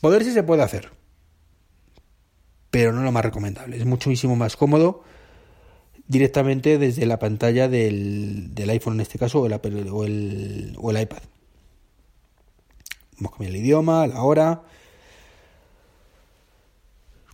poder 0.00 0.24
sí 0.24 0.32
se 0.32 0.42
puede 0.42 0.62
hacer, 0.62 0.90
pero 2.70 2.92
no 2.92 3.02
lo 3.02 3.12
más 3.12 3.24
recomendable. 3.24 3.76
Es 3.76 3.84
muchísimo 3.84 4.34
más 4.34 4.56
cómodo 4.56 5.04
directamente 6.12 6.78
desde 6.78 7.06
la 7.06 7.18
pantalla 7.18 7.68
del, 7.68 8.54
del 8.54 8.70
iPhone 8.70 8.94
en 8.94 9.00
este 9.00 9.18
caso 9.18 9.40
o 9.40 9.46
el, 9.46 9.52
o 9.90 10.04
el, 10.90 11.00
iPad. 11.00 11.22
Vamos 13.16 13.32
a 13.32 13.36
cambiar 13.36 13.50
el 13.50 13.56
idioma, 13.56 14.06
la 14.06 14.22
hora. 14.22 14.62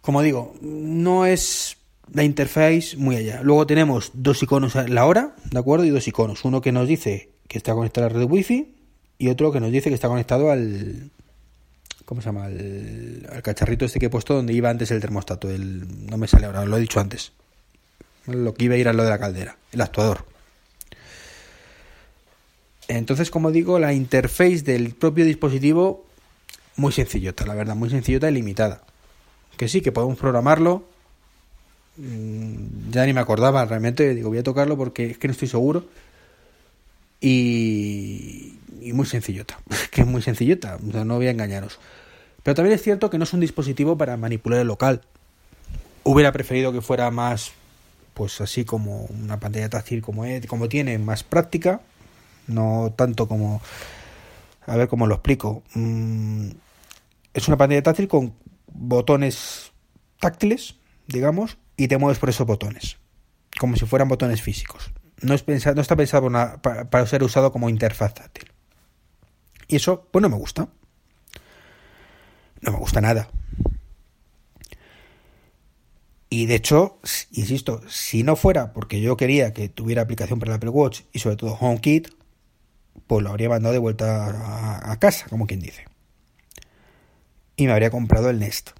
Como 0.00 0.22
digo, 0.22 0.54
no 0.60 1.26
es 1.26 1.76
la 2.12 2.22
interface 2.22 2.96
muy 2.96 3.16
allá. 3.16 3.40
Luego 3.42 3.66
tenemos 3.66 4.12
dos 4.14 4.42
iconos, 4.42 4.76
la 4.76 5.04
hora, 5.06 5.34
¿de 5.50 5.58
acuerdo? 5.58 5.84
Y 5.84 5.90
dos 5.90 6.06
iconos. 6.06 6.44
Uno 6.44 6.60
que 6.60 6.72
nos 6.72 6.86
dice 6.86 7.30
que 7.48 7.58
está 7.58 7.74
conectado 7.74 8.06
a 8.06 8.10
la 8.10 8.18
red 8.20 8.30
Wi-Fi 8.30 8.76
y 9.18 9.28
otro 9.28 9.50
que 9.50 9.60
nos 9.60 9.72
dice 9.72 9.88
que 9.90 9.94
está 9.94 10.08
conectado 10.08 10.50
al 10.50 11.10
¿Cómo 12.04 12.22
se 12.22 12.28
llama? 12.28 12.46
El, 12.46 13.26
cacharrito 13.42 13.84
este 13.84 13.98
que 13.98 14.06
he 14.06 14.10
puesto 14.10 14.32
donde 14.34 14.54
iba 14.54 14.70
antes 14.70 14.90
el 14.92 15.00
termostato. 15.00 15.50
El, 15.50 16.06
no 16.06 16.16
me 16.16 16.26
sale 16.26 16.46
ahora, 16.46 16.64
lo 16.64 16.78
he 16.78 16.80
dicho 16.80 17.00
antes. 17.00 17.32
Lo 18.28 18.54
que 18.54 18.66
iba 18.66 18.74
a 18.74 18.78
ir 18.78 18.88
a 18.88 18.92
lo 18.92 19.04
de 19.04 19.10
la 19.10 19.18
caldera. 19.18 19.56
El 19.72 19.80
actuador. 19.80 20.24
Entonces, 22.88 23.30
como 23.30 23.50
digo, 23.50 23.78
la 23.78 23.92
interface 23.92 24.62
del 24.62 24.94
propio 24.94 25.24
dispositivo 25.24 26.06
muy 26.76 26.92
sencillota, 26.92 27.44
la 27.44 27.54
verdad, 27.54 27.74
muy 27.74 27.90
sencillota 27.90 28.30
y 28.30 28.34
limitada. 28.34 28.82
Que 29.56 29.68
sí, 29.68 29.80
que 29.80 29.92
podemos 29.92 30.16
programarlo. 30.16 30.84
Mm, 31.96 32.90
ya 32.90 33.04
ni 33.04 33.12
me 33.12 33.20
acordaba 33.20 33.64
realmente, 33.64 34.14
digo, 34.14 34.28
voy 34.28 34.38
a 34.38 34.42
tocarlo 34.42 34.76
porque 34.76 35.10
es 35.10 35.18
que 35.18 35.28
no 35.28 35.32
estoy 35.32 35.48
seguro. 35.48 35.84
Y, 37.20 38.54
y 38.80 38.92
muy 38.92 39.06
sencillota, 39.06 39.58
que 39.90 40.02
es 40.02 40.06
muy 40.06 40.22
sencillota, 40.22 40.78
no 40.80 41.16
voy 41.16 41.26
a 41.26 41.30
engañaros. 41.30 41.78
Pero 42.42 42.54
también 42.54 42.76
es 42.76 42.82
cierto 42.82 43.10
que 43.10 43.18
no 43.18 43.24
es 43.24 43.32
un 43.32 43.40
dispositivo 43.40 43.98
para 43.98 44.16
manipular 44.16 44.60
el 44.60 44.68
local. 44.68 45.02
Hubiera 46.04 46.32
preferido 46.32 46.72
que 46.72 46.80
fuera 46.80 47.10
más, 47.10 47.52
pues 48.18 48.40
así 48.40 48.64
como 48.64 49.04
una 49.04 49.38
pantalla 49.38 49.70
táctil 49.70 50.02
como, 50.02 50.24
como 50.48 50.68
tiene, 50.68 50.98
más 50.98 51.22
práctica, 51.22 51.80
no 52.48 52.92
tanto 52.96 53.28
como... 53.28 53.62
A 54.66 54.76
ver 54.76 54.88
cómo 54.88 55.06
lo 55.06 55.14
explico. 55.14 55.62
Mm, 55.74 56.50
es 57.32 57.46
una 57.46 57.56
pantalla 57.56 57.84
táctil 57.84 58.08
con 58.08 58.34
botones 58.66 59.70
táctiles, 60.18 60.74
digamos, 61.06 61.58
y 61.76 61.86
te 61.86 61.96
mueves 61.96 62.18
por 62.18 62.28
esos 62.28 62.44
botones, 62.44 62.98
como 63.60 63.76
si 63.76 63.86
fueran 63.86 64.08
botones 64.08 64.42
físicos. 64.42 64.90
No, 65.22 65.32
es 65.32 65.44
pensado, 65.44 65.76
no 65.76 65.80
está 65.80 65.94
pensado 65.94 66.28
para, 66.60 67.06
ser 67.06 67.22
usado 67.22 67.52
como 67.52 67.68
interfaz 67.68 68.14
táctil. 68.14 68.50
Y 69.68 69.76
eso, 69.76 70.08
pues 70.10 70.22
no 70.22 70.28
me 70.28 70.36
gusta. 70.36 70.66
No 72.62 72.72
me 72.72 72.78
gusta 72.78 73.00
nada. 73.00 73.28
Y 76.30 76.46
de 76.46 76.56
hecho, 76.56 76.98
insisto, 77.32 77.80
si 77.88 78.22
no 78.22 78.36
fuera 78.36 78.72
porque 78.72 79.00
yo 79.00 79.16
quería 79.16 79.54
que 79.54 79.68
tuviera 79.68 80.02
aplicación 80.02 80.38
para 80.38 80.52
el 80.52 80.56
Apple 80.56 80.70
Watch 80.70 81.02
y 81.12 81.20
sobre 81.20 81.36
todo 81.36 81.56
HomeKit, 81.58 82.08
pues 83.06 83.22
lo 83.22 83.30
habría 83.30 83.48
mandado 83.48 83.72
de 83.72 83.78
vuelta 83.78 84.90
a 84.90 84.98
casa, 84.98 85.26
como 85.28 85.46
quien 85.46 85.60
dice 85.60 85.88
y 87.58 87.66
me 87.66 87.72
habría 87.72 87.90
comprado 87.90 88.30
el 88.30 88.38
Nest. 88.38 88.70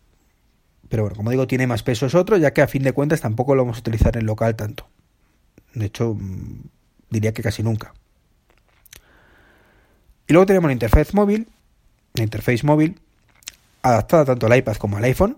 Pero 0.89 1.03
bueno, 1.03 1.17
como 1.17 1.31
digo, 1.31 1.47
tiene 1.47 1.67
más 1.67 1.83
peso 1.83 2.07
es 2.07 2.15
otro, 2.15 2.39
ya 2.39 2.53
que 2.55 2.63
a 2.63 2.69
fin 2.69 2.85
de 2.85 2.93
cuentas 2.93 3.21
tampoco 3.21 3.55
lo 3.55 3.63
vamos 3.63 3.79
a 3.79 3.81
utilizar 3.81 4.17
en 4.17 4.25
local 4.25 4.55
tanto. 4.55 4.89
De 5.75 5.87
hecho, 5.87 6.15
mm, 6.15 6.63
diría 7.11 7.35
que 7.35 7.43
casi 7.43 7.63
nunca. 7.63 7.93
Y 10.29 10.33
luego 10.33 10.47
tenemos 10.47 10.69
la 10.69 10.73
interfaz 10.73 11.13
móvil, 11.13 11.49
la 12.15 12.23
interface 12.23 12.65
móvil, 12.65 13.01
adaptada 13.83 14.25
tanto 14.25 14.47
al 14.47 14.57
iPad 14.57 14.77
como 14.77 14.97
al 14.97 15.05
iPhone, 15.05 15.37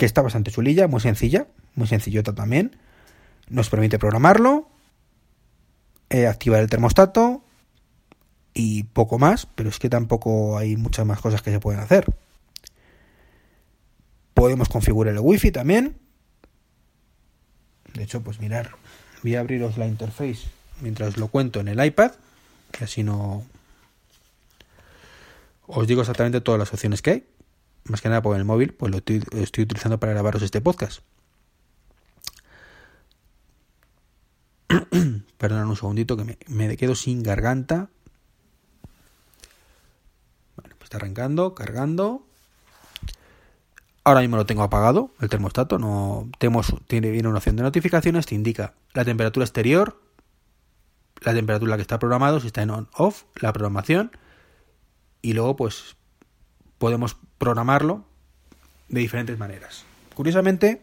que 0.00 0.06
está 0.06 0.22
bastante 0.22 0.50
chulilla, 0.50 0.88
muy 0.88 1.02
sencilla, 1.02 1.46
muy 1.74 1.86
sencillota 1.86 2.34
también. 2.34 2.74
Nos 3.50 3.68
permite 3.68 3.98
programarlo, 3.98 4.66
eh, 6.08 6.26
activar 6.26 6.60
el 6.60 6.70
termostato, 6.70 7.44
y 8.54 8.84
poco 8.84 9.18
más, 9.18 9.44
pero 9.44 9.68
es 9.68 9.78
que 9.78 9.90
tampoco 9.90 10.56
hay 10.56 10.78
muchas 10.78 11.04
más 11.04 11.20
cosas 11.20 11.42
que 11.42 11.50
se 11.50 11.60
pueden 11.60 11.82
hacer. 11.82 12.06
Podemos 14.32 14.70
configurar 14.70 15.12
el 15.12 15.20
wifi 15.20 15.50
también. 15.50 15.98
De 17.92 18.02
hecho, 18.02 18.22
pues 18.22 18.40
mirar, 18.40 18.70
voy 19.22 19.34
a 19.34 19.40
abriros 19.40 19.76
la 19.76 19.86
interface 19.86 20.48
mientras 20.80 21.18
lo 21.18 21.28
cuento 21.28 21.60
en 21.60 21.68
el 21.68 21.84
iPad, 21.84 22.12
que 22.72 22.84
así 22.84 23.02
no 23.02 23.44
os 25.66 25.86
digo 25.86 26.00
exactamente 26.00 26.40
todas 26.40 26.58
las 26.58 26.72
opciones 26.72 27.02
que 27.02 27.10
hay. 27.10 27.26
Más 27.84 28.00
que 28.00 28.08
nada 28.08 28.22
por 28.22 28.36
el 28.36 28.44
móvil, 28.44 28.74
pues 28.74 28.90
lo 28.92 28.98
estoy, 28.98 29.22
utilizando 29.62 29.98
para 29.98 30.12
grabaros 30.12 30.42
este 30.42 30.60
podcast. 30.60 31.02
Perdón 35.38 35.68
un 35.68 35.76
segundito 35.76 36.16
que 36.16 36.38
me, 36.46 36.76
quedo 36.76 36.94
sin 36.94 37.22
garganta 37.22 37.90
Está 40.90 40.96
arrancando, 40.96 41.54
cargando. 41.54 42.26
Ahora 44.02 44.22
mismo 44.22 44.36
lo 44.36 44.44
tengo 44.44 44.64
apagado, 44.64 45.14
el 45.20 45.28
termostato. 45.28 45.78
No 45.78 46.28
tenemos, 46.40 46.74
tiene 46.88 47.12
viene 47.12 47.28
una 47.28 47.38
opción 47.38 47.54
de 47.54 47.62
notificaciones, 47.62 48.26
te 48.26 48.34
indica 48.34 48.74
la 48.92 49.04
temperatura 49.04 49.44
exterior, 49.44 50.02
la 51.20 51.32
temperatura 51.32 51.76
que 51.76 51.82
está 51.82 52.00
programado, 52.00 52.40
si 52.40 52.48
está 52.48 52.62
en 52.62 52.70
on 52.70 52.88
off, 52.96 53.22
la 53.36 53.52
programación. 53.52 54.10
Y 55.22 55.34
luego, 55.34 55.54
pues, 55.54 55.94
podemos 56.78 57.16
programarlo 57.40 58.04
de 58.90 59.00
diferentes 59.00 59.38
maneras. 59.38 59.84
Curiosamente, 60.14 60.82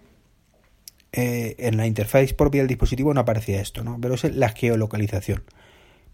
eh, 1.11 1.55
en 1.59 1.77
la 1.77 1.85
interfaz 1.85 2.33
propia 2.33 2.61
del 2.61 2.67
dispositivo 2.67 3.13
no 3.13 3.21
aparecía 3.21 3.61
esto, 3.61 3.83
¿no? 3.83 3.97
Pero 4.01 4.15
es 4.15 4.23
la 4.35 4.49
geolocalización. 4.49 5.43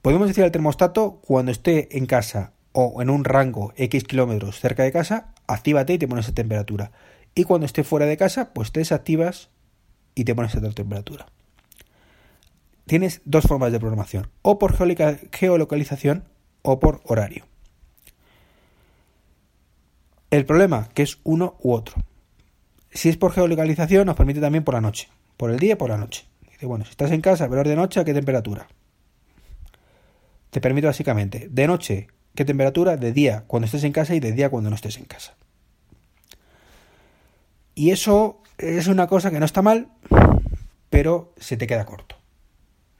Podemos 0.01 0.27
decir 0.27 0.43
al 0.43 0.51
termostato 0.51 1.21
cuando 1.25 1.51
esté 1.51 1.97
en 1.97 2.05
casa 2.05 2.51
o 2.73 3.01
en 3.01 3.09
un 3.09 3.23
rango 3.23 3.73
X 3.77 4.03
kilómetros 4.03 4.59
cerca 4.59 4.83
de 4.83 4.91
casa, 4.91 5.33
actívate 5.47 5.93
y 5.93 5.97
te 5.97 6.09
pones 6.09 6.27
a 6.27 6.33
temperatura. 6.33 6.91
Y 7.35 7.45
cuando 7.45 7.65
esté 7.65 7.85
fuera 7.85 8.05
de 8.05 8.17
casa, 8.17 8.53
pues 8.53 8.73
te 8.73 8.81
desactivas 8.81 9.49
y 10.13 10.25
te 10.25 10.35
pones 10.35 10.53
a 10.55 10.57
otra 10.57 10.71
temperatura. 10.71 11.27
Tienes 12.85 13.21
dos 13.23 13.45
formas 13.45 13.71
de 13.71 13.79
programación, 13.79 14.27
o 14.41 14.59
por 14.59 14.75
geolocalización 15.31 16.25
o 16.63 16.81
por 16.81 17.01
horario. 17.05 17.45
El 20.33 20.45
problema, 20.45 20.89
que 20.93 21.03
es 21.03 21.19
uno 21.23 21.57
u 21.61 21.73
otro. 21.73 21.95
Si 22.91 23.09
es 23.09 23.17
por 23.17 23.33
geolocalización, 23.33 24.05
nos 24.05 24.15
permite 24.15 24.41
también 24.41 24.63
por 24.63 24.73
la 24.73 24.81
noche. 24.81 25.09
Por 25.37 25.51
el 25.51 25.59
día 25.59 25.73
y 25.73 25.75
por 25.75 25.89
la 25.89 25.97
noche. 25.97 26.25
Dice, 26.49 26.65
bueno, 26.65 26.85
si 26.85 26.91
estás 26.91 27.11
en 27.11 27.21
casa, 27.21 27.47
pero 27.49 27.63
de 27.63 27.75
noche, 27.75 27.99
¿a 27.99 28.03
qué 28.03 28.13
temperatura? 28.13 28.67
Te 30.49 30.61
permite 30.61 30.87
básicamente, 30.87 31.49
de 31.49 31.67
noche, 31.67 32.07
¿Qué 32.35 32.45
temperatura? 32.45 32.97
De 32.97 33.13
día 33.13 33.43
cuando 33.45 33.65
estés 33.65 33.83
en 33.83 33.91
casa 33.91 34.15
y 34.15 34.19
de 34.19 34.31
día 34.31 34.49
cuando 34.49 34.69
no 34.69 34.75
estés 34.75 34.97
en 34.97 35.05
casa. 35.05 35.35
Y 37.75 37.91
eso 37.91 38.41
es 38.57 38.87
una 38.87 39.07
cosa 39.07 39.29
que 39.29 39.39
no 39.39 39.45
está 39.45 39.61
mal, 39.61 39.89
pero 40.89 41.33
se 41.37 41.57
te 41.57 41.67
queda 41.67 41.85
corto. 41.85 42.15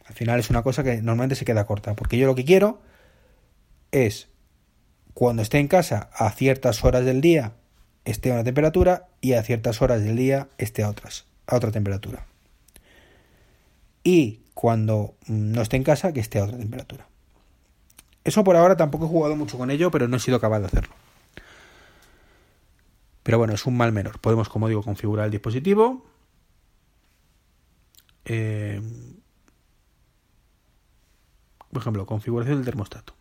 Al 0.06 0.14
final 0.14 0.40
es 0.40 0.50
una 0.50 0.62
cosa 0.62 0.84
que 0.84 0.98
normalmente 0.98 1.36
se 1.36 1.46
queda 1.46 1.66
corta, 1.66 1.96
porque 1.96 2.18
yo 2.18 2.28
lo 2.28 2.36
que 2.36 2.46
quiero 2.46 2.82
es 3.92 4.30
cuando 5.14 5.42
esté 5.42 5.60
en 5.60 5.68
casa 5.68 6.10
a 6.14 6.32
ciertas 6.32 6.84
horas 6.84 7.06
del 7.06 7.22
día 7.22 7.54
esté 8.06 8.32
a 8.32 8.36
una 8.36 8.44
temperatura 8.44 9.08
y 9.22 9.34
a 9.34 9.44
ciertas 9.44 9.82
horas 9.82 10.04
del 10.04 10.16
día 10.16 10.48
esté 10.58 10.84
a 10.84 10.90
otras, 10.90 11.26
a 11.48 11.56
otra 11.56 11.72
temperatura. 11.72 12.26
Y 14.04 14.42
cuando 14.54 15.16
no 15.28 15.62
esté 15.62 15.78
en 15.78 15.84
casa 15.84 16.12
que 16.14 16.20
esté 16.20 16.40
a 16.40 16.46
otra 16.46 16.58
temperatura. 16.58 17.08
Eso 18.24 18.44
por 18.44 18.56
ahora 18.56 18.78
tampoco 18.78 19.06
he 19.06 19.10
jugado 19.10 19.36
mucho 19.36 19.58
con 19.58 19.72
ello, 19.72 19.92
pero 19.92 20.08
no 20.08 20.18
he 20.18 20.20
sido 20.20 20.40
capaz 20.40 20.60
de 20.60 20.66
hacerlo. 20.66 20.94
Pero 23.24 23.38
bueno, 23.38 23.54
es 23.54 23.66
un 23.66 23.78
mal 23.78 23.92
menor. 23.92 24.20
Podemos, 24.20 24.50
como 24.50 24.68
digo, 24.68 24.84
configurar 24.84 25.26
el 25.26 25.32
dispositivo. 25.32 26.06
Eh, 28.26 28.82
por 31.72 31.82
ejemplo, 31.82 32.06
configuración 32.06 32.58
del 32.58 32.66
termostato. 32.66 33.14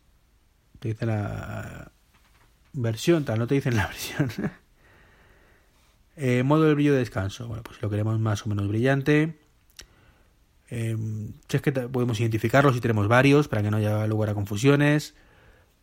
Te 0.83 0.89
dice 0.89 1.07
la 1.07 1.93
versión, 2.73 3.25
tal, 3.25 3.39
no 3.39 3.47
te 3.47 3.55
dicen 3.55 3.77
la 3.77 3.87
versión. 4.17 4.33
eh, 6.17 6.43
modo 6.43 6.65
de 6.65 6.75
brillo 6.75 6.93
de 6.93 6.99
descanso. 6.99 7.47
Bueno, 7.47 7.63
pues 7.63 7.81
lo 7.81 7.89
queremos 7.89 8.19
más 8.19 8.45
o 8.45 8.49
menos 8.49 8.67
brillante. 8.67 9.39
Eh, 10.71 10.97
si 11.49 11.57
es 11.57 11.63
que 11.63 11.71
podemos 11.71 12.19
identificarlos 12.19 12.75
si 12.75 12.81
tenemos 12.81 13.07
varios 13.07 13.47
para 13.47 13.63
que 13.63 13.71
no 13.71 13.77
haya 13.77 14.05
lugar 14.09 14.31
a 14.31 14.35
confusiones. 14.35 15.15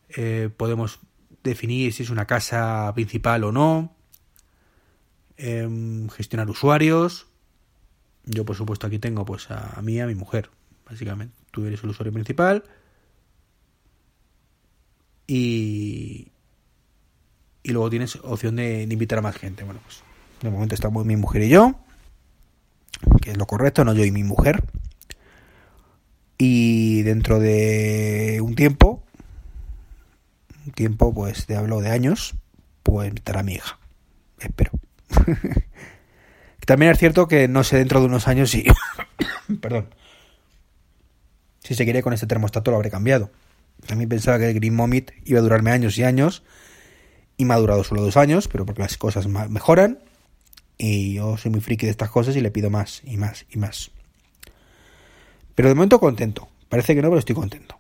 Eh, 0.09 0.49
podemos 0.57 0.99
definir 1.43 1.93
si 1.93 2.03
es 2.03 2.09
una 2.09 2.27
casa 2.27 2.91
principal 2.93 3.45
o 3.45 3.53
no. 3.53 3.95
Em, 5.37 6.09
gestionar 6.09 6.49
usuarios. 6.49 7.27
Yo, 8.25 8.43
por 8.43 8.57
supuesto, 8.57 8.85
aquí 8.85 8.99
tengo 8.99 9.23
pues 9.23 9.49
a, 9.49 9.81
mí 9.81 9.93
y 9.93 9.99
a 10.01 10.07
mi 10.07 10.15
mujer. 10.15 10.49
Básicamente, 10.85 11.33
tú 11.51 11.63
eres 11.63 11.81
el 11.85 11.91
usuario 11.91 12.11
principal. 12.11 12.65
Y, 15.31 16.31
y 17.61 17.71
luego 17.71 17.91
tienes 17.91 18.15
opción 18.23 18.55
de, 18.55 18.81
invitar 18.81 19.19
a 19.19 19.21
más 19.21 19.35
gente. 19.35 19.63
Bueno, 19.63 19.79
pues 19.83 20.01
de 20.41 20.49
momento 20.49 20.73
estamos 20.73 21.05
mi 21.05 21.15
mujer 21.17 21.43
y 21.43 21.49
yo 21.49 21.75
que 23.21 23.31
es 23.31 23.37
lo 23.37 23.45
correcto, 23.45 23.85
no 23.85 23.93
yo 23.93 24.03
y 24.03 24.11
mi 24.11 24.23
mujer. 24.23 24.63
Y 26.39 27.03
dentro 27.03 27.39
de 27.39 28.39
un 28.41 28.55
tiempo, 28.55 29.03
un 30.65 30.71
tiempo 30.71 31.13
pues 31.13 31.45
te 31.45 31.55
hablo 31.55 31.79
de 31.79 31.89
años, 31.89 32.33
pues 32.81 33.13
estará 33.13 33.43
mi 33.43 33.53
hija. 33.53 33.77
Espero. 34.39 34.71
También 36.65 36.91
es 36.91 36.97
cierto 36.97 37.27
que 37.27 37.47
no 37.47 37.63
sé 37.63 37.77
dentro 37.77 37.99
de 37.99 38.07
unos 38.07 38.27
años 38.27 38.49
si... 38.49 38.65
Perdón. 39.61 39.93
Si 41.59 41.75
seguiré 41.75 42.01
con 42.01 42.13
este 42.13 42.25
termostato 42.25 42.71
lo 42.71 42.77
habré 42.77 42.89
cambiado. 42.89 43.29
También 43.85 44.09
pensaba 44.09 44.37
que 44.39 44.49
el 44.49 44.53
Green 44.55 44.75
Momit 44.75 45.11
iba 45.25 45.39
a 45.39 45.41
durarme 45.41 45.71
años 45.71 45.97
y 45.97 46.03
años 46.03 46.43
Y 47.37 47.45
me 47.45 47.53
ha 47.53 47.57
durado 47.57 47.83
solo 47.83 48.01
dos 48.01 48.17
años, 48.17 48.47
pero 48.47 48.65
porque 48.65 48.81
las 48.81 48.97
cosas 48.97 49.27
mejoran. 49.27 49.99
Y 50.77 51.15
yo 51.15 51.37
soy 51.37 51.51
muy 51.51 51.61
friki 51.61 51.85
de 51.85 51.91
estas 51.91 52.09
cosas 52.09 52.35
y 52.35 52.41
le 52.41 52.51
pido 52.51 52.69
más 52.69 53.01
y 53.03 53.17
más 53.17 53.45
y 53.49 53.57
más. 53.57 53.91
Pero 55.55 55.69
de 55.69 55.75
momento 55.75 55.99
contento. 55.99 56.47
Parece 56.69 56.95
que 56.95 57.01
no, 57.01 57.09
pero 57.09 57.19
estoy 57.19 57.35
contento. 57.35 57.79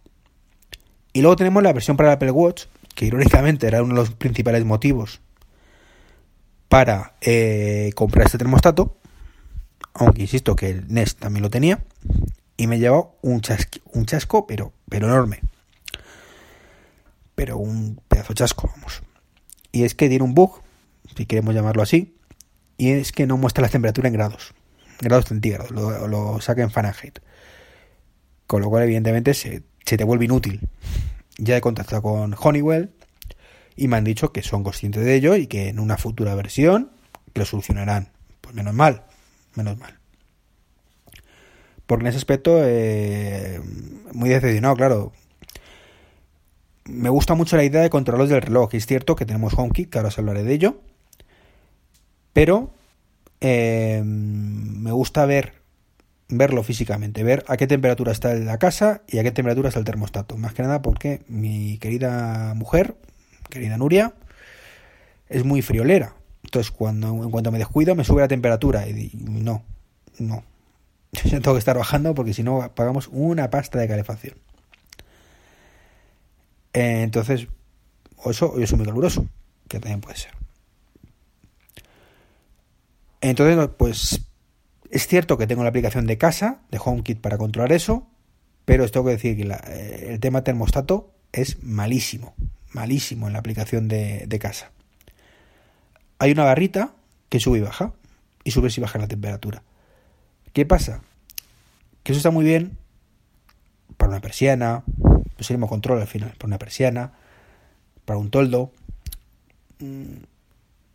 Y 1.13 1.21
luego 1.21 1.35
tenemos 1.35 1.63
la 1.63 1.73
versión 1.73 1.95
para 1.95 2.09
el 2.09 2.15
Apple 2.15 2.31
Watch, 2.31 2.65
que 2.95 3.05
irónicamente 3.05 3.67
era 3.67 3.81
uno 3.81 3.93
de 3.93 4.01
los 4.01 4.11
principales 4.11 4.65
motivos 4.65 5.21
para 6.67 7.13
eh, 7.21 7.91
comprar 7.95 8.25
este 8.25 8.37
termostato. 8.37 8.97
Aunque 9.93 10.21
insisto 10.21 10.55
que 10.55 10.69
el 10.69 10.93
Nest 10.93 11.19
también 11.19 11.43
lo 11.43 11.49
tenía. 11.49 11.83
Y 12.57 12.67
me 12.67 12.79
llevó 12.79 13.17
un, 13.21 13.41
un 13.93 14.05
chasco, 14.05 14.45
pero, 14.45 14.73
pero 14.89 15.07
enorme. 15.07 15.39
Pero 17.39 17.57
un 17.57 18.01
pedazo 18.09 18.33
chasco, 18.33 18.69
vamos. 18.75 19.01
Y 19.71 19.85
es 19.85 19.95
que 19.95 20.09
tiene 20.09 20.25
un 20.25 20.33
bug, 20.33 20.61
si 21.15 21.25
queremos 21.25 21.55
llamarlo 21.55 21.81
así. 21.81 22.17
Y 22.75 22.89
es 22.89 23.13
que 23.13 23.25
no 23.27 23.37
muestra 23.37 23.61
la 23.61 23.69
temperatura 23.69 24.09
en 24.09 24.13
grados. 24.13 24.53
Grados 24.99 25.23
centígrados. 25.23 25.71
Lo, 25.71 26.05
lo 26.09 26.41
saca 26.41 26.63
en 26.63 26.69
Fahrenheit. 26.69 27.19
Con 28.45 28.61
lo 28.61 28.69
cual, 28.69 28.83
evidentemente, 28.83 29.33
se, 29.33 29.63
se 29.85 29.95
te 29.95 30.03
vuelve 30.03 30.25
inútil. 30.25 30.67
Ya 31.37 31.55
he 31.55 31.61
contactado 31.61 32.01
con 32.01 32.35
Honeywell 32.37 32.91
y 33.77 33.87
me 33.87 33.95
han 33.95 34.03
dicho 34.03 34.33
que 34.33 34.43
son 34.43 34.61
conscientes 34.61 35.05
de 35.05 35.15
ello 35.15 35.37
y 35.37 35.47
que 35.47 35.69
en 35.69 35.79
una 35.79 35.95
futura 35.95 36.35
versión 36.35 36.91
lo 37.35 37.45
solucionarán. 37.45 38.09
Pues 38.41 38.53
menos 38.53 38.73
mal, 38.73 39.05
menos 39.55 39.77
mal. 39.77 39.97
Porque 41.85 42.03
en 42.03 42.07
ese 42.07 42.17
aspecto, 42.17 42.59
eh, 42.61 43.61
muy 44.11 44.27
decepcionado, 44.27 44.75
claro. 44.75 45.13
Me 46.89 47.09
gusta 47.09 47.35
mucho 47.35 47.55
la 47.55 47.63
idea 47.63 47.81
de 47.81 47.89
controlarlos 47.89 48.29
del 48.29 48.41
reloj. 48.41 48.73
Es 48.73 48.85
cierto 48.85 49.15
que 49.15 49.25
tenemos 49.25 49.53
HomeKit, 49.55 49.89
que 49.89 49.97
ahora 49.99 50.09
os 50.09 50.17
hablaré 50.17 50.43
de 50.43 50.53
ello. 50.53 50.81
Pero 52.33 52.73
eh, 53.41 54.01
me 54.03 54.91
gusta 54.91 55.25
ver 55.25 55.59
verlo 56.29 56.61
físicamente, 56.63 57.23
ver 57.23 57.43
a 57.47 57.57
qué 57.57 57.65
temperatura 57.65 58.11
está 58.11 58.35
la 58.35 58.59
casa 58.59 59.01
y 59.07 59.17
a 59.17 59.23
qué 59.23 59.31
temperatura 59.31 59.69
está 59.69 59.79
el 59.79 59.85
termostato. 59.85 60.37
Más 60.37 60.53
que 60.53 60.61
nada 60.61 60.81
porque 60.81 61.21
mi 61.27 61.77
querida 61.79 62.53
mujer, 62.55 62.95
querida 63.49 63.77
Nuria, 63.77 64.13
es 65.27 65.43
muy 65.43 65.61
friolera. 65.61 66.15
Entonces, 66.43 66.71
cuando 66.71 67.07
en 67.23 67.31
cuanto 67.31 67.51
me 67.51 67.57
descuido, 67.57 67.95
me 67.95 68.03
sube 68.03 68.21
la 68.21 68.27
temperatura. 68.27 68.87
Y 68.87 69.11
no, 69.15 69.63
no. 70.19 70.43
Yo 71.11 71.41
tengo 71.41 71.53
que 71.53 71.59
estar 71.59 71.77
bajando 71.77 72.13
porque 72.13 72.33
si 72.33 72.43
no, 72.43 72.71
pagamos 72.75 73.09
una 73.11 73.49
pasta 73.49 73.79
de 73.79 73.87
calefacción. 73.87 74.35
Eh, 76.73 77.01
entonces, 77.03 77.47
o 78.17 78.31
eso, 78.31 78.53
o 78.53 78.77
muy 78.77 78.85
caluroso, 78.85 79.27
que 79.67 79.79
también 79.79 80.01
puede 80.01 80.17
ser. 80.17 80.31
Entonces, 83.21 83.69
pues 83.77 84.21
es 84.89 85.07
cierto 85.07 85.37
que 85.37 85.47
tengo 85.47 85.63
la 85.63 85.69
aplicación 85.69 86.07
de 86.07 86.17
casa, 86.17 86.61
de 86.71 86.79
HomeKit, 86.83 87.19
para 87.19 87.37
controlar 87.37 87.71
eso, 87.71 88.07
pero 88.65 88.83
os 88.83 88.91
tengo 88.91 89.05
que 89.05 89.13
decir 89.13 89.35
que 89.35 89.43
eh, 89.43 90.13
el 90.13 90.19
tema 90.19 90.43
termostato 90.43 91.11
es 91.31 91.61
malísimo, 91.63 92.33
malísimo 92.71 93.27
en 93.27 93.33
la 93.33 93.39
aplicación 93.39 93.87
de, 93.87 94.39
casa. 94.39 94.71
Hay 96.17 96.31
una 96.31 96.43
barrita 96.43 96.93
que 97.29 97.39
sube 97.39 97.59
y 97.59 97.61
baja, 97.61 97.93
y 98.43 98.51
sube 98.51 98.69
y 98.75 98.81
baja 98.81 98.99
la 98.99 99.07
temperatura. 99.07 99.63
¿Qué 100.53 100.65
pasa? 100.65 101.01
Que 102.03 102.13
eso 102.13 102.17
está 102.17 102.31
muy 102.31 102.45
bien 102.45 102.77
para 103.97 104.11
una 104.11 104.21
persiana, 104.21 104.83
pues 105.47 105.69
control 105.69 106.01
al 106.01 106.07
final, 106.07 106.33
para 106.37 106.47
una 106.47 106.59
persiana, 106.59 107.13
para 108.05 108.19
un 108.19 108.29
toldo. 108.29 108.71
Mm, 109.79 110.23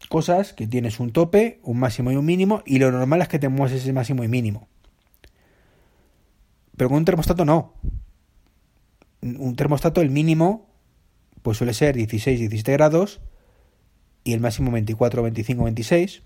cosas 0.08 0.52
que 0.52 0.66
tienes 0.66 1.00
un 1.00 1.12
tope, 1.12 1.60
un 1.62 1.78
máximo 1.78 2.12
y 2.12 2.16
un 2.16 2.24
mínimo, 2.24 2.62
y 2.66 2.78
lo 2.78 2.90
normal 2.90 3.22
es 3.22 3.28
que 3.28 3.38
te 3.38 3.48
mueves 3.48 3.80
ese 3.80 3.92
máximo 3.92 4.22
y 4.24 4.28
mínimo. 4.28 4.68
Pero 6.76 6.90
con 6.90 6.98
un 6.98 7.04
termostato 7.04 7.44
no. 7.44 7.72
Un 9.22 9.56
termostato, 9.56 10.02
el 10.02 10.10
mínimo, 10.10 10.66
pues 11.42 11.56
suele 11.56 11.72
ser 11.72 11.96
16, 11.96 12.38
17 12.40 12.72
grados, 12.72 13.20
y 14.24 14.34
el 14.34 14.40
máximo 14.40 14.70
24, 14.70 15.22
25, 15.22 15.64
26, 15.64 16.22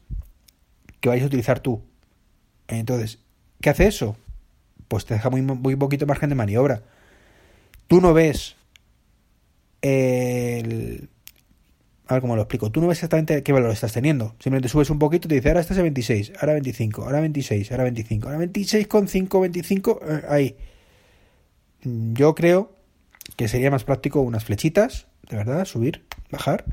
que 1.00 1.08
vayas 1.08 1.24
a 1.24 1.28
utilizar 1.28 1.60
tú. 1.60 1.82
Entonces, 2.66 3.20
¿qué 3.60 3.70
hace 3.70 3.86
eso? 3.86 4.16
Pues 4.88 5.04
te 5.04 5.14
deja 5.14 5.30
muy, 5.30 5.42
muy 5.42 5.76
poquito 5.76 6.06
margen 6.06 6.30
de 6.30 6.34
maniobra. 6.34 6.82
Tú 7.88 8.00
no 8.00 8.14
ves 8.14 8.56
el, 9.82 11.08
a 12.08 12.14
ver 12.14 12.20
cómo 12.22 12.36
lo 12.36 12.42
explico. 12.42 12.70
Tú 12.70 12.80
no 12.80 12.88
ves 12.88 12.98
exactamente 12.98 13.42
qué 13.42 13.52
valor 13.52 13.70
estás 13.70 13.92
teniendo. 13.92 14.34
Simplemente 14.38 14.68
subes 14.68 14.90
un 14.90 14.98
poquito 14.98 15.26
y 15.26 15.28
te 15.28 15.34
dice, 15.36 15.48
ahora 15.48 15.60
estás 15.60 15.78
a 15.78 15.82
26, 15.82 16.32
ahora 16.40 16.54
25, 16.54 17.04
ahora 17.04 17.20
26, 17.20 17.70
ahora 17.70 17.84
25, 17.84 18.28
ahora 18.28 18.40
26,5, 18.40 19.40
25, 19.40 20.00
eh, 20.02 20.22
ahí. 20.28 20.56
Yo 21.82 22.34
creo 22.34 22.72
que 23.36 23.46
sería 23.46 23.70
más 23.70 23.84
práctico 23.84 24.20
unas 24.22 24.44
flechitas, 24.44 25.06
de 25.28 25.36
verdad, 25.36 25.66
subir, 25.66 26.04
bajar. 26.30 26.64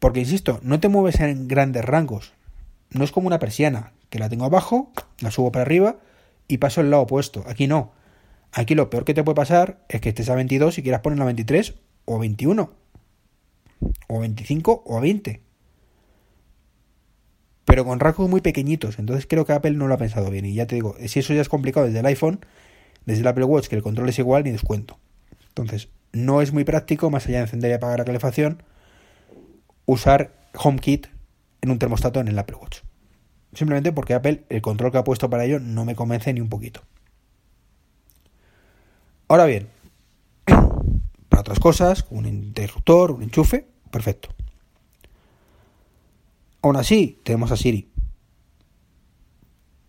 Porque, 0.00 0.20
insisto, 0.20 0.58
no 0.62 0.80
te 0.80 0.88
mueves 0.88 1.20
en 1.20 1.46
grandes 1.46 1.84
rangos. 1.84 2.32
No 2.90 3.04
es 3.04 3.12
como 3.12 3.28
una 3.28 3.38
persiana, 3.38 3.92
que 4.08 4.18
la 4.18 4.28
tengo 4.28 4.44
abajo, 4.44 4.92
la 5.20 5.30
subo 5.30 5.52
para 5.52 5.62
arriba 5.62 5.96
y 6.48 6.58
paso 6.58 6.80
al 6.80 6.90
lado 6.90 7.04
opuesto. 7.04 7.44
Aquí 7.46 7.68
no. 7.68 7.92
Aquí 8.52 8.74
lo 8.74 8.90
peor 8.90 9.04
que 9.04 9.14
te 9.14 9.22
puede 9.22 9.36
pasar 9.36 9.84
es 9.88 10.00
que 10.00 10.08
estés 10.08 10.28
a 10.28 10.34
22 10.34 10.78
y 10.78 10.82
quieras 10.82 11.00
poner 11.00 11.20
a 11.22 11.24
23 11.24 11.74
o 12.04 12.18
21 12.18 12.72
o 14.08 14.20
25 14.20 14.82
o 14.86 15.00
20. 15.00 15.40
Pero 17.64 17.84
con 17.84 18.00
rangos 18.00 18.28
muy 18.28 18.40
pequeñitos. 18.40 18.98
Entonces 18.98 19.26
creo 19.28 19.44
que 19.46 19.52
Apple 19.52 19.72
no 19.72 19.86
lo 19.86 19.94
ha 19.94 19.98
pensado 19.98 20.30
bien. 20.30 20.44
Y 20.44 20.54
ya 20.54 20.66
te 20.66 20.74
digo, 20.74 20.96
si 21.06 21.20
eso 21.20 21.32
ya 21.32 21.40
es 21.40 21.48
complicado 21.48 21.86
desde 21.86 22.00
el 22.00 22.06
iPhone, 22.06 22.40
desde 23.06 23.20
el 23.20 23.28
Apple 23.28 23.44
Watch, 23.44 23.68
que 23.68 23.76
el 23.76 23.82
control 23.82 24.08
es 24.08 24.18
igual, 24.18 24.44
ni 24.44 24.50
descuento. 24.50 24.98
Entonces, 25.48 25.88
no 26.12 26.42
es 26.42 26.52
muy 26.52 26.64
práctico, 26.64 27.10
más 27.10 27.26
allá 27.26 27.38
de 27.38 27.44
encender 27.44 27.70
y 27.70 27.74
apagar 27.74 28.00
la 28.00 28.04
calefacción, 28.04 28.62
usar 29.86 30.32
HomeKit 30.54 31.06
en 31.60 31.70
un 31.70 31.78
termostato 31.78 32.20
en 32.20 32.28
el 32.28 32.38
Apple 32.38 32.56
Watch. 32.56 32.80
Simplemente 33.52 33.92
porque 33.92 34.14
Apple, 34.14 34.44
el 34.48 34.62
control 34.62 34.92
que 34.92 34.98
ha 34.98 35.04
puesto 35.04 35.30
para 35.30 35.44
ello, 35.44 35.60
no 35.60 35.84
me 35.84 35.94
convence 35.94 36.32
ni 36.32 36.40
un 36.40 36.48
poquito. 36.48 36.82
Ahora 39.30 39.46
bien, 39.46 39.68
para 40.44 41.42
otras 41.42 41.60
cosas, 41.60 42.04
un 42.10 42.26
interruptor, 42.26 43.12
un 43.12 43.22
enchufe, 43.22 43.64
perfecto. 43.92 44.30
Aún 46.62 46.74
así, 46.74 47.20
tenemos 47.22 47.52
a 47.52 47.56
Siri. 47.56 47.88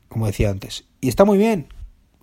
Como 0.10 0.28
decía 0.28 0.52
antes. 0.52 0.86
Y 1.02 1.10
está 1.10 1.26
muy 1.26 1.40
bien. 1.40 1.70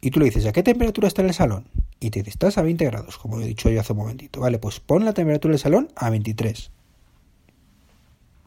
Y 0.01 0.13
tú 0.13 0.21
le 0.21 0.27
dices, 0.27 0.47
¿a 0.47 0.53
qué 0.53 0.63
temperatura 0.63 1.09
está 1.09 1.23
en 1.23 1.29
el 1.29 1.35
salón? 1.35 1.67
Y 1.99 2.11
te 2.11 2.21
dice, 2.21 2.31
estás 2.31 2.57
a 2.57 2.63
20 2.63 2.85
grados, 2.85 3.19
como 3.19 3.41
he 3.41 3.47
dicho 3.47 3.69
yo 3.69 3.81
hace 3.81 3.95
un 3.95 3.99
momentito. 3.99 4.39
Vale, 4.39 4.61
pues 4.61 4.79
pon 4.79 5.05
la 5.05 5.13
temperatura 5.13 5.51
del 5.51 5.59
salón 5.59 5.89
a 5.97 6.11
23. 6.11 6.71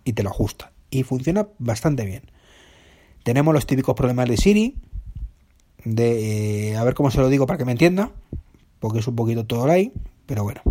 Y 0.05 0.13
te 0.13 0.23
lo 0.23 0.29
ajusta. 0.29 0.71
Y 0.89 1.03
funciona 1.03 1.49
bastante 1.59 2.05
bien. 2.05 2.23
Tenemos 3.23 3.53
los 3.53 3.65
típicos 3.65 3.95
problemas 3.95 4.29
de 4.29 4.37
Siri. 4.37 4.77
De, 5.83 6.69
eh, 6.69 6.77
a 6.77 6.85
ver 6.85 6.93
cómo 6.93 7.11
se 7.11 7.17
lo 7.19 7.27
digo 7.27 7.45
para 7.45 7.57
que 7.57 7.65
me 7.65 7.73
entienda. 7.73 8.13
Porque 8.81 8.99
es 8.99 9.07
un 9.07 9.15
poquito 9.15 9.45
todo 9.45 9.71
ahí. 9.71 9.93
Pero 10.25 10.43
bueno. 10.43 10.61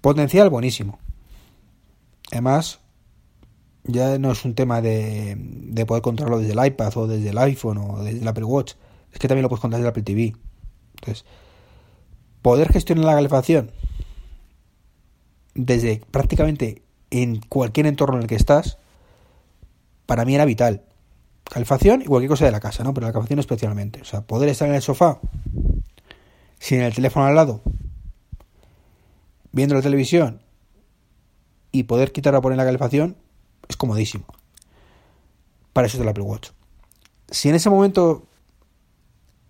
Potencial 0.00 0.48
buenísimo. 0.48 0.98
Además, 2.32 2.80
ya 3.84 4.18
no 4.18 4.32
es 4.32 4.44
un 4.46 4.54
tema 4.54 4.80
de, 4.80 5.36
de, 5.36 5.84
poder 5.84 6.02
controlarlo 6.02 6.38
desde 6.38 6.52
el 6.58 6.66
iPad 6.66 6.96
o 6.96 7.06
desde 7.06 7.28
el 7.28 7.38
iPhone 7.38 7.78
o 7.78 8.02
desde 8.02 8.20
el 8.20 8.28
Apple 8.28 8.44
Watch. 8.44 8.74
Es 9.12 9.18
que 9.18 9.28
también 9.28 9.42
lo 9.42 9.50
puedes 9.50 9.60
controlar 9.60 9.82
desde 9.82 9.88
el 9.88 9.90
Apple 9.90 10.02
TV. 10.02 10.36
Entonces, 10.94 11.26
poder 12.40 12.72
gestionar 12.72 13.04
la 13.04 13.14
calefacción 13.14 13.72
desde 15.54 16.00
prácticamente 16.10 16.82
en 17.10 17.40
cualquier 17.40 17.86
entorno 17.86 18.16
en 18.16 18.22
el 18.22 18.28
que 18.28 18.36
estás, 18.36 18.78
para 20.06 20.24
mí 20.24 20.34
era 20.34 20.44
vital. 20.44 20.82
Calefacción 21.44 22.02
y 22.02 22.04
cualquier 22.04 22.30
cosa 22.30 22.44
de 22.44 22.52
la 22.52 22.60
casa, 22.60 22.84
¿no? 22.84 22.94
Pero 22.94 23.08
la 23.08 23.12
calefacción 23.12 23.40
especialmente. 23.40 24.00
O 24.00 24.04
sea, 24.04 24.22
poder 24.22 24.48
estar 24.48 24.68
en 24.68 24.76
el 24.76 24.82
sofá 24.82 25.20
sin 26.60 26.82
el 26.82 26.94
teléfono 26.94 27.26
al 27.26 27.34
lado, 27.34 27.62
viendo 29.50 29.74
la 29.74 29.82
televisión 29.82 30.42
y 31.72 31.84
poder 31.84 32.12
quitar 32.12 32.34
o 32.36 32.42
poner 32.42 32.58
la 32.58 32.64
calefacción 32.64 33.16
es 33.68 33.76
comodísimo. 33.76 34.26
Para 35.72 35.86
eso 35.86 35.96
es 35.96 36.02
el 36.02 36.08
Apple 36.08 36.22
Watch. 36.22 36.50
Si 37.30 37.48
en 37.48 37.54
ese 37.54 37.70
momento 37.70 38.26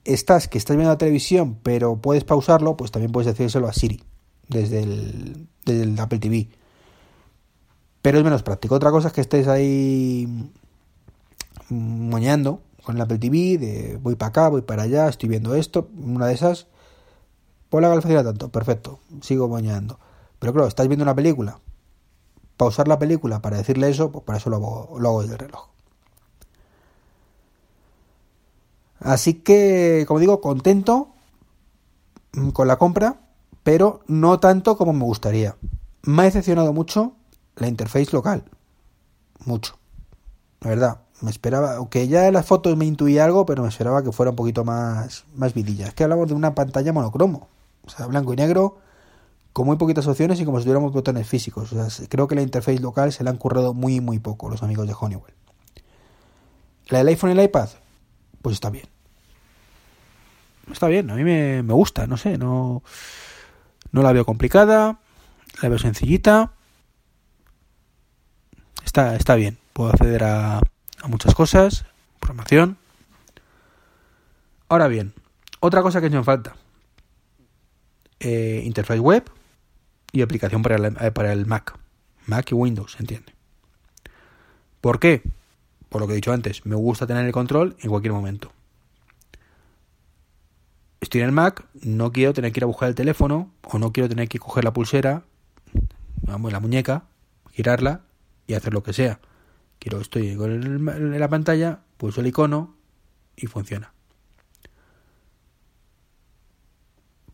estás 0.05 0.49
que 0.49 0.57
estás 0.57 0.77
viendo 0.77 0.93
la 0.93 0.99
televisión 0.99 1.59
pero 1.63 1.97
puedes 1.97 2.25
pausarlo, 2.25 2.77
pues 2.77 2.91
también 2.91 3.13
puedes 3.13 3.27
decírselo 3.27 3.67
a 3.67 3.73
Siri 3.73 4.03
desde 4.49 4.83
el, 4.83 5.49
desde 5.65 5.83
el 5.83 5.99
Apple 5.99 6.21
TV. 6.21 6.49
Pero 8.03 8.19
es 8.19 8.25
menos 8.25 8.43
práctico. 8.43 8.77
Otra 8.77 8.91
cosa 8.91 9.09
es 9.09 9.15
que 9.15 9.21
estés 9.21 9.49
ahí 9.49 10.29
moñando 11.69 12.63
con 12.85 12.97
el 12.97 13.03
Apple 13.03 13.19
TV, 13.19 13.59
de 13.59 13.99
voy 14.01 14.15
para 14.15 14.29
acá, 14.29 14.49
voy 14.49 14.63
para 14.63 14.85
allá, 14.85 15.09
estoy 15.09 15.29
viendo 15.29 15.55
esto, 15.55 15.91
una 15.97 16.27
de 16.27 16.35
esas 16.35 16.69
Pon 17.71 17.83
la 17.83 17.89
calefacción 17.89 18.25
tanto, 18.25 18.49
perfecto, 18.51 18.99
sigo 19.23 19.49
bañando. 19.49 19.99
Pero 20.39 20.53
claro, 20.53 20.69
estáis 20.69 20.89
viendo 20.89 21.05
una 21.05 21.15
película, 21.15 21.61
pausar 22.57 22.89
la 22.89 22.99
película 22.99 23.41
para 23.41 23.57
decirle 23.57 23.89
eso, 23.89 24.11
pues 24.11 24.25
para 24.25 24.39
eso 24.39 24.51
lo 24.51 24.57
hago, 24.57 24.97
lo 24.99 25.09
hago 25.09 25.23
desde 25.23 25.35
el 25.35 25.39
reloj. 25.39 25.69
Así 28.99 29.35
que, 29.35 30.05
como 30.07 30.21
digo, 30.21 30.41
contento 30.41 31.09
con 32.53 32.69
la 32.69 32.77
compra, 32.77 33.21
pero 33.63 34.01
no 34.07 34.41
tanto 34.41 34.77
como 34.77 34.93
me 34.93 35.05
gustaría. 35.05 35.57
Me 36.03 36.23
ha 36.23 36.25
decepcionado 36.27 36.73
mucho 36.73 37.13
la 37.57 37.69
interface 37.69 38.13
local. 38.13 38.45
Mucho. 39.45 39.79
La 40.61 40.71
verdad, 40.71 41.01
me 41.23 41.31
esperaba, 41.31 41.77
aunque 41.77 42.09
ya 42.09 42.27
en 42.27 42.35
las 42.35 42.47
fotos 42.47 42.77
me 42.77 42.85
intuía 42.85 43.25
algo, 43.25 43.47
pero 43.47 43.63
me 43.63 43.69
esperaba 43.69 44.03
que 44.03 44.13
fuera 44.13 44.31
un 44.31 44.37
poquito 44.37 44.65
más, 44.65 45.25
más 45.35 45.55
vidilla. 45.55 45.87
Es 45.87 45.95
que 45.95 46.05
hablamos 46.05 46.29
de 46.29 46.35
una 46.35 46.55
pantalla 46.55 46.93
monocromo, 46.93 47.49
o 47.85 47.91
sea, 47.91 48.07
blanco 48.07 48.33
y 48.33 48.37
negro, 48.37 48.79
con 49.53 49.67
muy 49.67 49.77
poquitas 49.77 50.07
opciones 50.07 50.41
y 50.41 50.45
como 50.45 50.59
si 50.59 50.65
tuviéramos 50.65 50.93
botones 50.93 51.27
físicos. 51.27 51.71
Creo 52.09 52.29
que 52.29 52.35
la 52.35 52.43
interface 52.43 52.79
local 52.79 53.13
se 53.13 53.25
la 53.25 53.31
han 53.31 53.37
currado 53.37 53.75
muy, 53.75 54.01
muy 54.01 54.19
poco 54.19 54.49
los 54.49 54.63
amigos 54.63 54.87
de 54.87 54.95
Honeywell. 54.99 55.35
La 56.89 56.99
del 56.99 57.09
iPhone 57.09 57.31
y 57.31 57.33
el 57.33 57.45
iPad, 57.45 57.69
pues 58.43 58.55
está 58.55 58.71
bien. 58.71 58.87
Está 60.73 60.87
bien, 60.87 61.11
a 61.11 61.15
mí 61.15 61.25
me, 61.25 61.63
me 61.63 61.73
gusta, 61.73 62.07
no 62.07 62.17
sé, 62.17 62.39
no, 62.39 62.83
no 63.91 64.03
la 64.03 64.13
veo 64.13 64.25
complicada, 64.25 65.01
la 65.63 65.69
veo 65.69 65.79
sencillita. 65.79 66.53
Está, 68.85 69.17
está 69.17 69.35
bien, 69.35 69.59
puedo 69.73 69.91
acceder 69.91 70.23
a, 70.25 70.59
a 70.59 71.09
muchas 71.09 71.35
cosas, 71.35 71.87
programación. 72.21 72.79
Ahora 74.69 74.87
bien, 74.87 75.13
otra 75.59 75.83
cosa 75.83 76.01
que 76.01 76.07
hecho 76.07 76.19
en 76.19 76.25
falta. 76.25 76.55
Eh, 78.21 78.63
interfaz 78.67 78.99
web 78.99 79.25
y 80.13 80.21
aplicación 80.21 80.63
para 80.63 80.77
el, 80.77 80.97
eh, 81.01 81.11
para 81.11 81.33
el 81.33 81.47
Mac. 81.47 81.79
Mac 82.27 82.51
y 82.51 82.55
Windows, 82.55 82.93
¿se 82.93 82.99
entiende? 82.99 83.33
¿Por 84.83 85.01
qué? 85.01 85.23
Por 85.89 86.03
lo 86.03 86.07
que 86.07 86.13
he 86.13 86.17
dicho 86.17 86.33
antes, 86.33 86.65
me 86.67 86.77
gusta 86.77 87.07
tener 87.07 87.25
el 87.25 87.33
control 87.33 87.77
en 87.81 87.89
cualquier 87.91 88.13
momento. 88.13 88.53
Estoy 91.01 91.23
en 91.23 91.29
el 91.29 91.33
Mac, 91.33 91.65
no 91.83 92.13
quiero 92.13 92.35
tener 92.35 92.53
que 92.53 92.61
ir 92.61 92.65
a 92.65 92.67
buscar 92.67 92.91
el 92.91 92.95
teléfono 92.95 93.51
o 93.63 93.79
no 93.79 93.91
quiero 93.91 94.09
tener 94.09 94.29
que 94.29 94.39
coger 94.39 94.65
la 94.65 94.73
pulsera, 94.73 95.25
vamos, 96.23 96.53
la 96.53 96.61
muñeca, 96.61 97.05
girarla 97.53 98.03
y 98.47 98.55
hacer 98.55 98.75
lo 98.75 98.83
que 98.83 98.93
sea. 98.93 99.19
Quiero, 99.79 99.99
estoy 100.01 100.29
en 100.29 101.19
la 101.19 101.29
pantalla, 101.29 101.81
pulso 101.97 102.21
el 102.21 102.27
icono 102.27 102.77
y 103.35 103.47
funciona. 103.47 103.95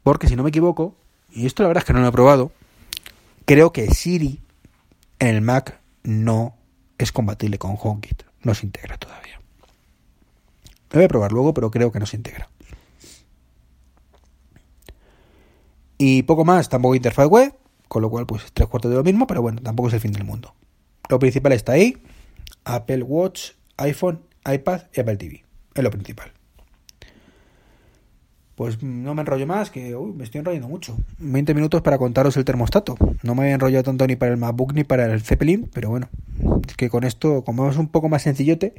Porque 0.06 0.28
si 0.28 0.36
no 0.36 0.44
me 0.44 0.50
equivoco, 0.50 0.94
y 1.32 1.46
esto 1.46 1.64
la 1.64 1.66
verdad 1.66 1.82
es 1.82 1.84
que 1.84 1.92
no 1.92 1.98
lo 1.98 2.06
he 2.06 2.12
probado, 2.12 2.52
creo 3.44 3.72
que 3.72 3.92
Siri 3.92 4.40
en 5.18 5.26
el 5.26 5.40
Mac 5.40 5.80
no 6.04 6.54
es 6.96 7.10
compatible 7.10 7.58
con 7.58 7.76
HomeKit. 7.76 8.22
No 8.44 8.54
se 8.54 8.66
integra 8.66 8.98
todavía. 8.98 9.40
Lo 10.90 10.98
voy 10.98 11.04
a 11.06 11.08
probar 11.08 11.32
luego, 11.32 11.52
pero 11.54 11.72
creo 11.72 11.90
que 11.90 11.98
no 11.98 12.06
se 12.06 12.18
integra. 12.18 12.48
Y 15.98 16.22
poco 16.22 16.44
más, 16.44 16.68
tampoco 16.68 16.94
interfaz 16.94 17.26
web, 17.26 17.52
con 17.88 18.00
lo 18.00 18.08
cual 18.08 18.26
pues 18.26 18.44
tres 18.54 18.68
cuartos 18.68 18.92
de 18.92 18.98
lo 18.98 19.02
mismo, 19.02 19.26
pero 19.26 19.42
bueno, 19.42 19.60
tampoco 19.60 19.88
es 19.88 19.94
el 19.94 20.00
fin 20.00 20.12
del 20.12 20.22
mundo. 20.22 20.54
Lo 21.08 21.18
principal 21.18 21.50
está 21.50 21.72
ahí, 21.72 22.00
Apple 22.62 23.02
Watch, 23.02 23.54
iPhone, 23.78 24.22
iPad 24.48 24.82
y 24.94 25.00
Apple 25.00 25.16
TV. 25.16 25.44
Es 25.74 25.82
lo 25.82 25.90
principal. 25.90 26.35
Pues 28.56 28.82
no 28.82 29.14
me 29.14 29.20
enrollo 29.20 29.46
más, 29.46 29.70
que 29.70 29.94
me 29.94 30.24
estoy 30.24 30.38
enrollando 30.38 30.66
mucho. 30.66 30.96
20 31.18 31.52
minutos 31.52 31.82
para 31.82 31.98
contaros 31.98 32.38
el 32.38 32.44
termostato. 32.46 32.96
No 33.22 33.34
me 33.34 33.42
había 33.42 33.54
enrollado 33.54 33.84
tanto 33.84 34.06
ni 34.06 34.16
para 34.16 34.32
el 34.32 34.38
MacBook 34.38 34.72
ni 34.72 34.82
para 34.82 35.12
el 35.12 35.20
Zeppelin, 35.20 35.70
pero 35.74 35.90
bueno, 35.90 36.08
es 36.66 36.74
que 36.74 36.88
con 36.88 37.04
esto, 37.04 37.44
como 37.44 37.68
es 37.68 37.76
un 37.76 37.88
poco 37.88 38.08
más 38.08 38.22
sencillote, 38.22 38.74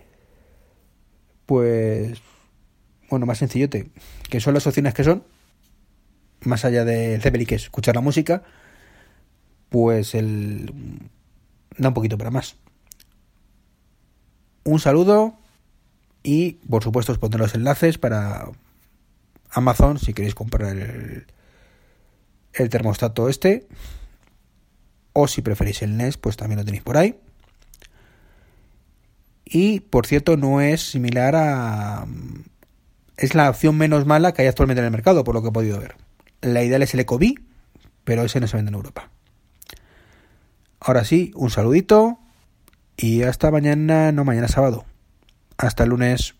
pues, 1.45 2.19
bueno, 3.11 3.27
más 3.27 3.37
sencillote, 3.37 3.91
que 4.31 4.39
son 4.39 4.55
las 4.55 4.65
opciones 4.65 4.95
que 4.95 5.03
son, 5.03 5.23
más 6.41 6.65
allá 6.65 6.83
del 6.83 7.21
Zeppelin, 7.21 7.45
que 7.45 7.55
es 7.55 7.63
escuchar 7.65 7.93
la 7.93 8.01
música, 8.01 8.41
pues 9.69 10.15
el 10.15 10.73
da 11.77 11.89
un 11.89 11.93
poquito 11.93 12.17
para 12.17 12.31
más. 12.31 12.55
Un 14.63 14.79
saludo 14.79 15.35
y 16.23 16.53
por 16.67 16.83
supuesto 16.83 17.11
os 17.11 17.19
pondré 17.19 17.39
los 17.39 17.53
enlaces 17.53 17.99
para 17.99 18.49
Amazon 19.51 19.99
si 19.99 20.13
queréis 20.13 20.35
comprar 20.35 20.75
el, 20.75 21.25
el 22.53 22.69
termostato 22.69 23.29
este. 23.29 23.67
O 25.13 25.27
si 25.27 25.41
preferís 25.41 25.81
el 25.81 25.97
NES, 25.97 26.17
pues 26.17 26.37
también 26.37 26.59
lo 26.59 26.65
tenéis 26.65 26.83
por 26.83 26.97
ahí. 26.97 27.19
Y 29.45 29.79
por 29.79 30.05
cierto, 30.05 30.37
no 30.37 30.61
es 30.61 30.81
similar 30.91 31.35
a. 31.35 32.05
Es 33.15 33.33
la 33.33 33.49
opción 33.49 33.77
menos 33.77 34.05
mala 34.05 34.33
que 34.33 34.43
hay 34.43 34.47
actualmente 34.47 34.79
en 34.81 34.85
el 34.85 34.91
mercado, 34.91 35.23
por 35.23 35.33
lo 35.33 35.41
que 35.41 35.47
he 35.49 35.51
podido 35.51 35.79
ver. 35.79 35.95
La 36.41 36.63
ideal 36.63 36.83
es 36.83 36.93
el 36.93 36.99
Ecobee, 36.99 37.35
pero 38.03 38.23
ese 38.23 38.39
no 38.39 38.47
se 38.47 38.57
vende 38.57 38.69
en 38.69 38.75
Europa. 38.75 39.09
Ahora 40.79 41.03
sí, 41.03 41.31
un 41.35 41.49
saludito 41.49 42.19
y 42.95 43.23
hasta 43.23 43.49
mañana, 43.49 44.11
no 44.11 44.23
mañana 44.23 44.47
sábado. 44.47 44.85
Hasta 45.57 45.83
el 45.83 45.89
lunes. 45.89 46.35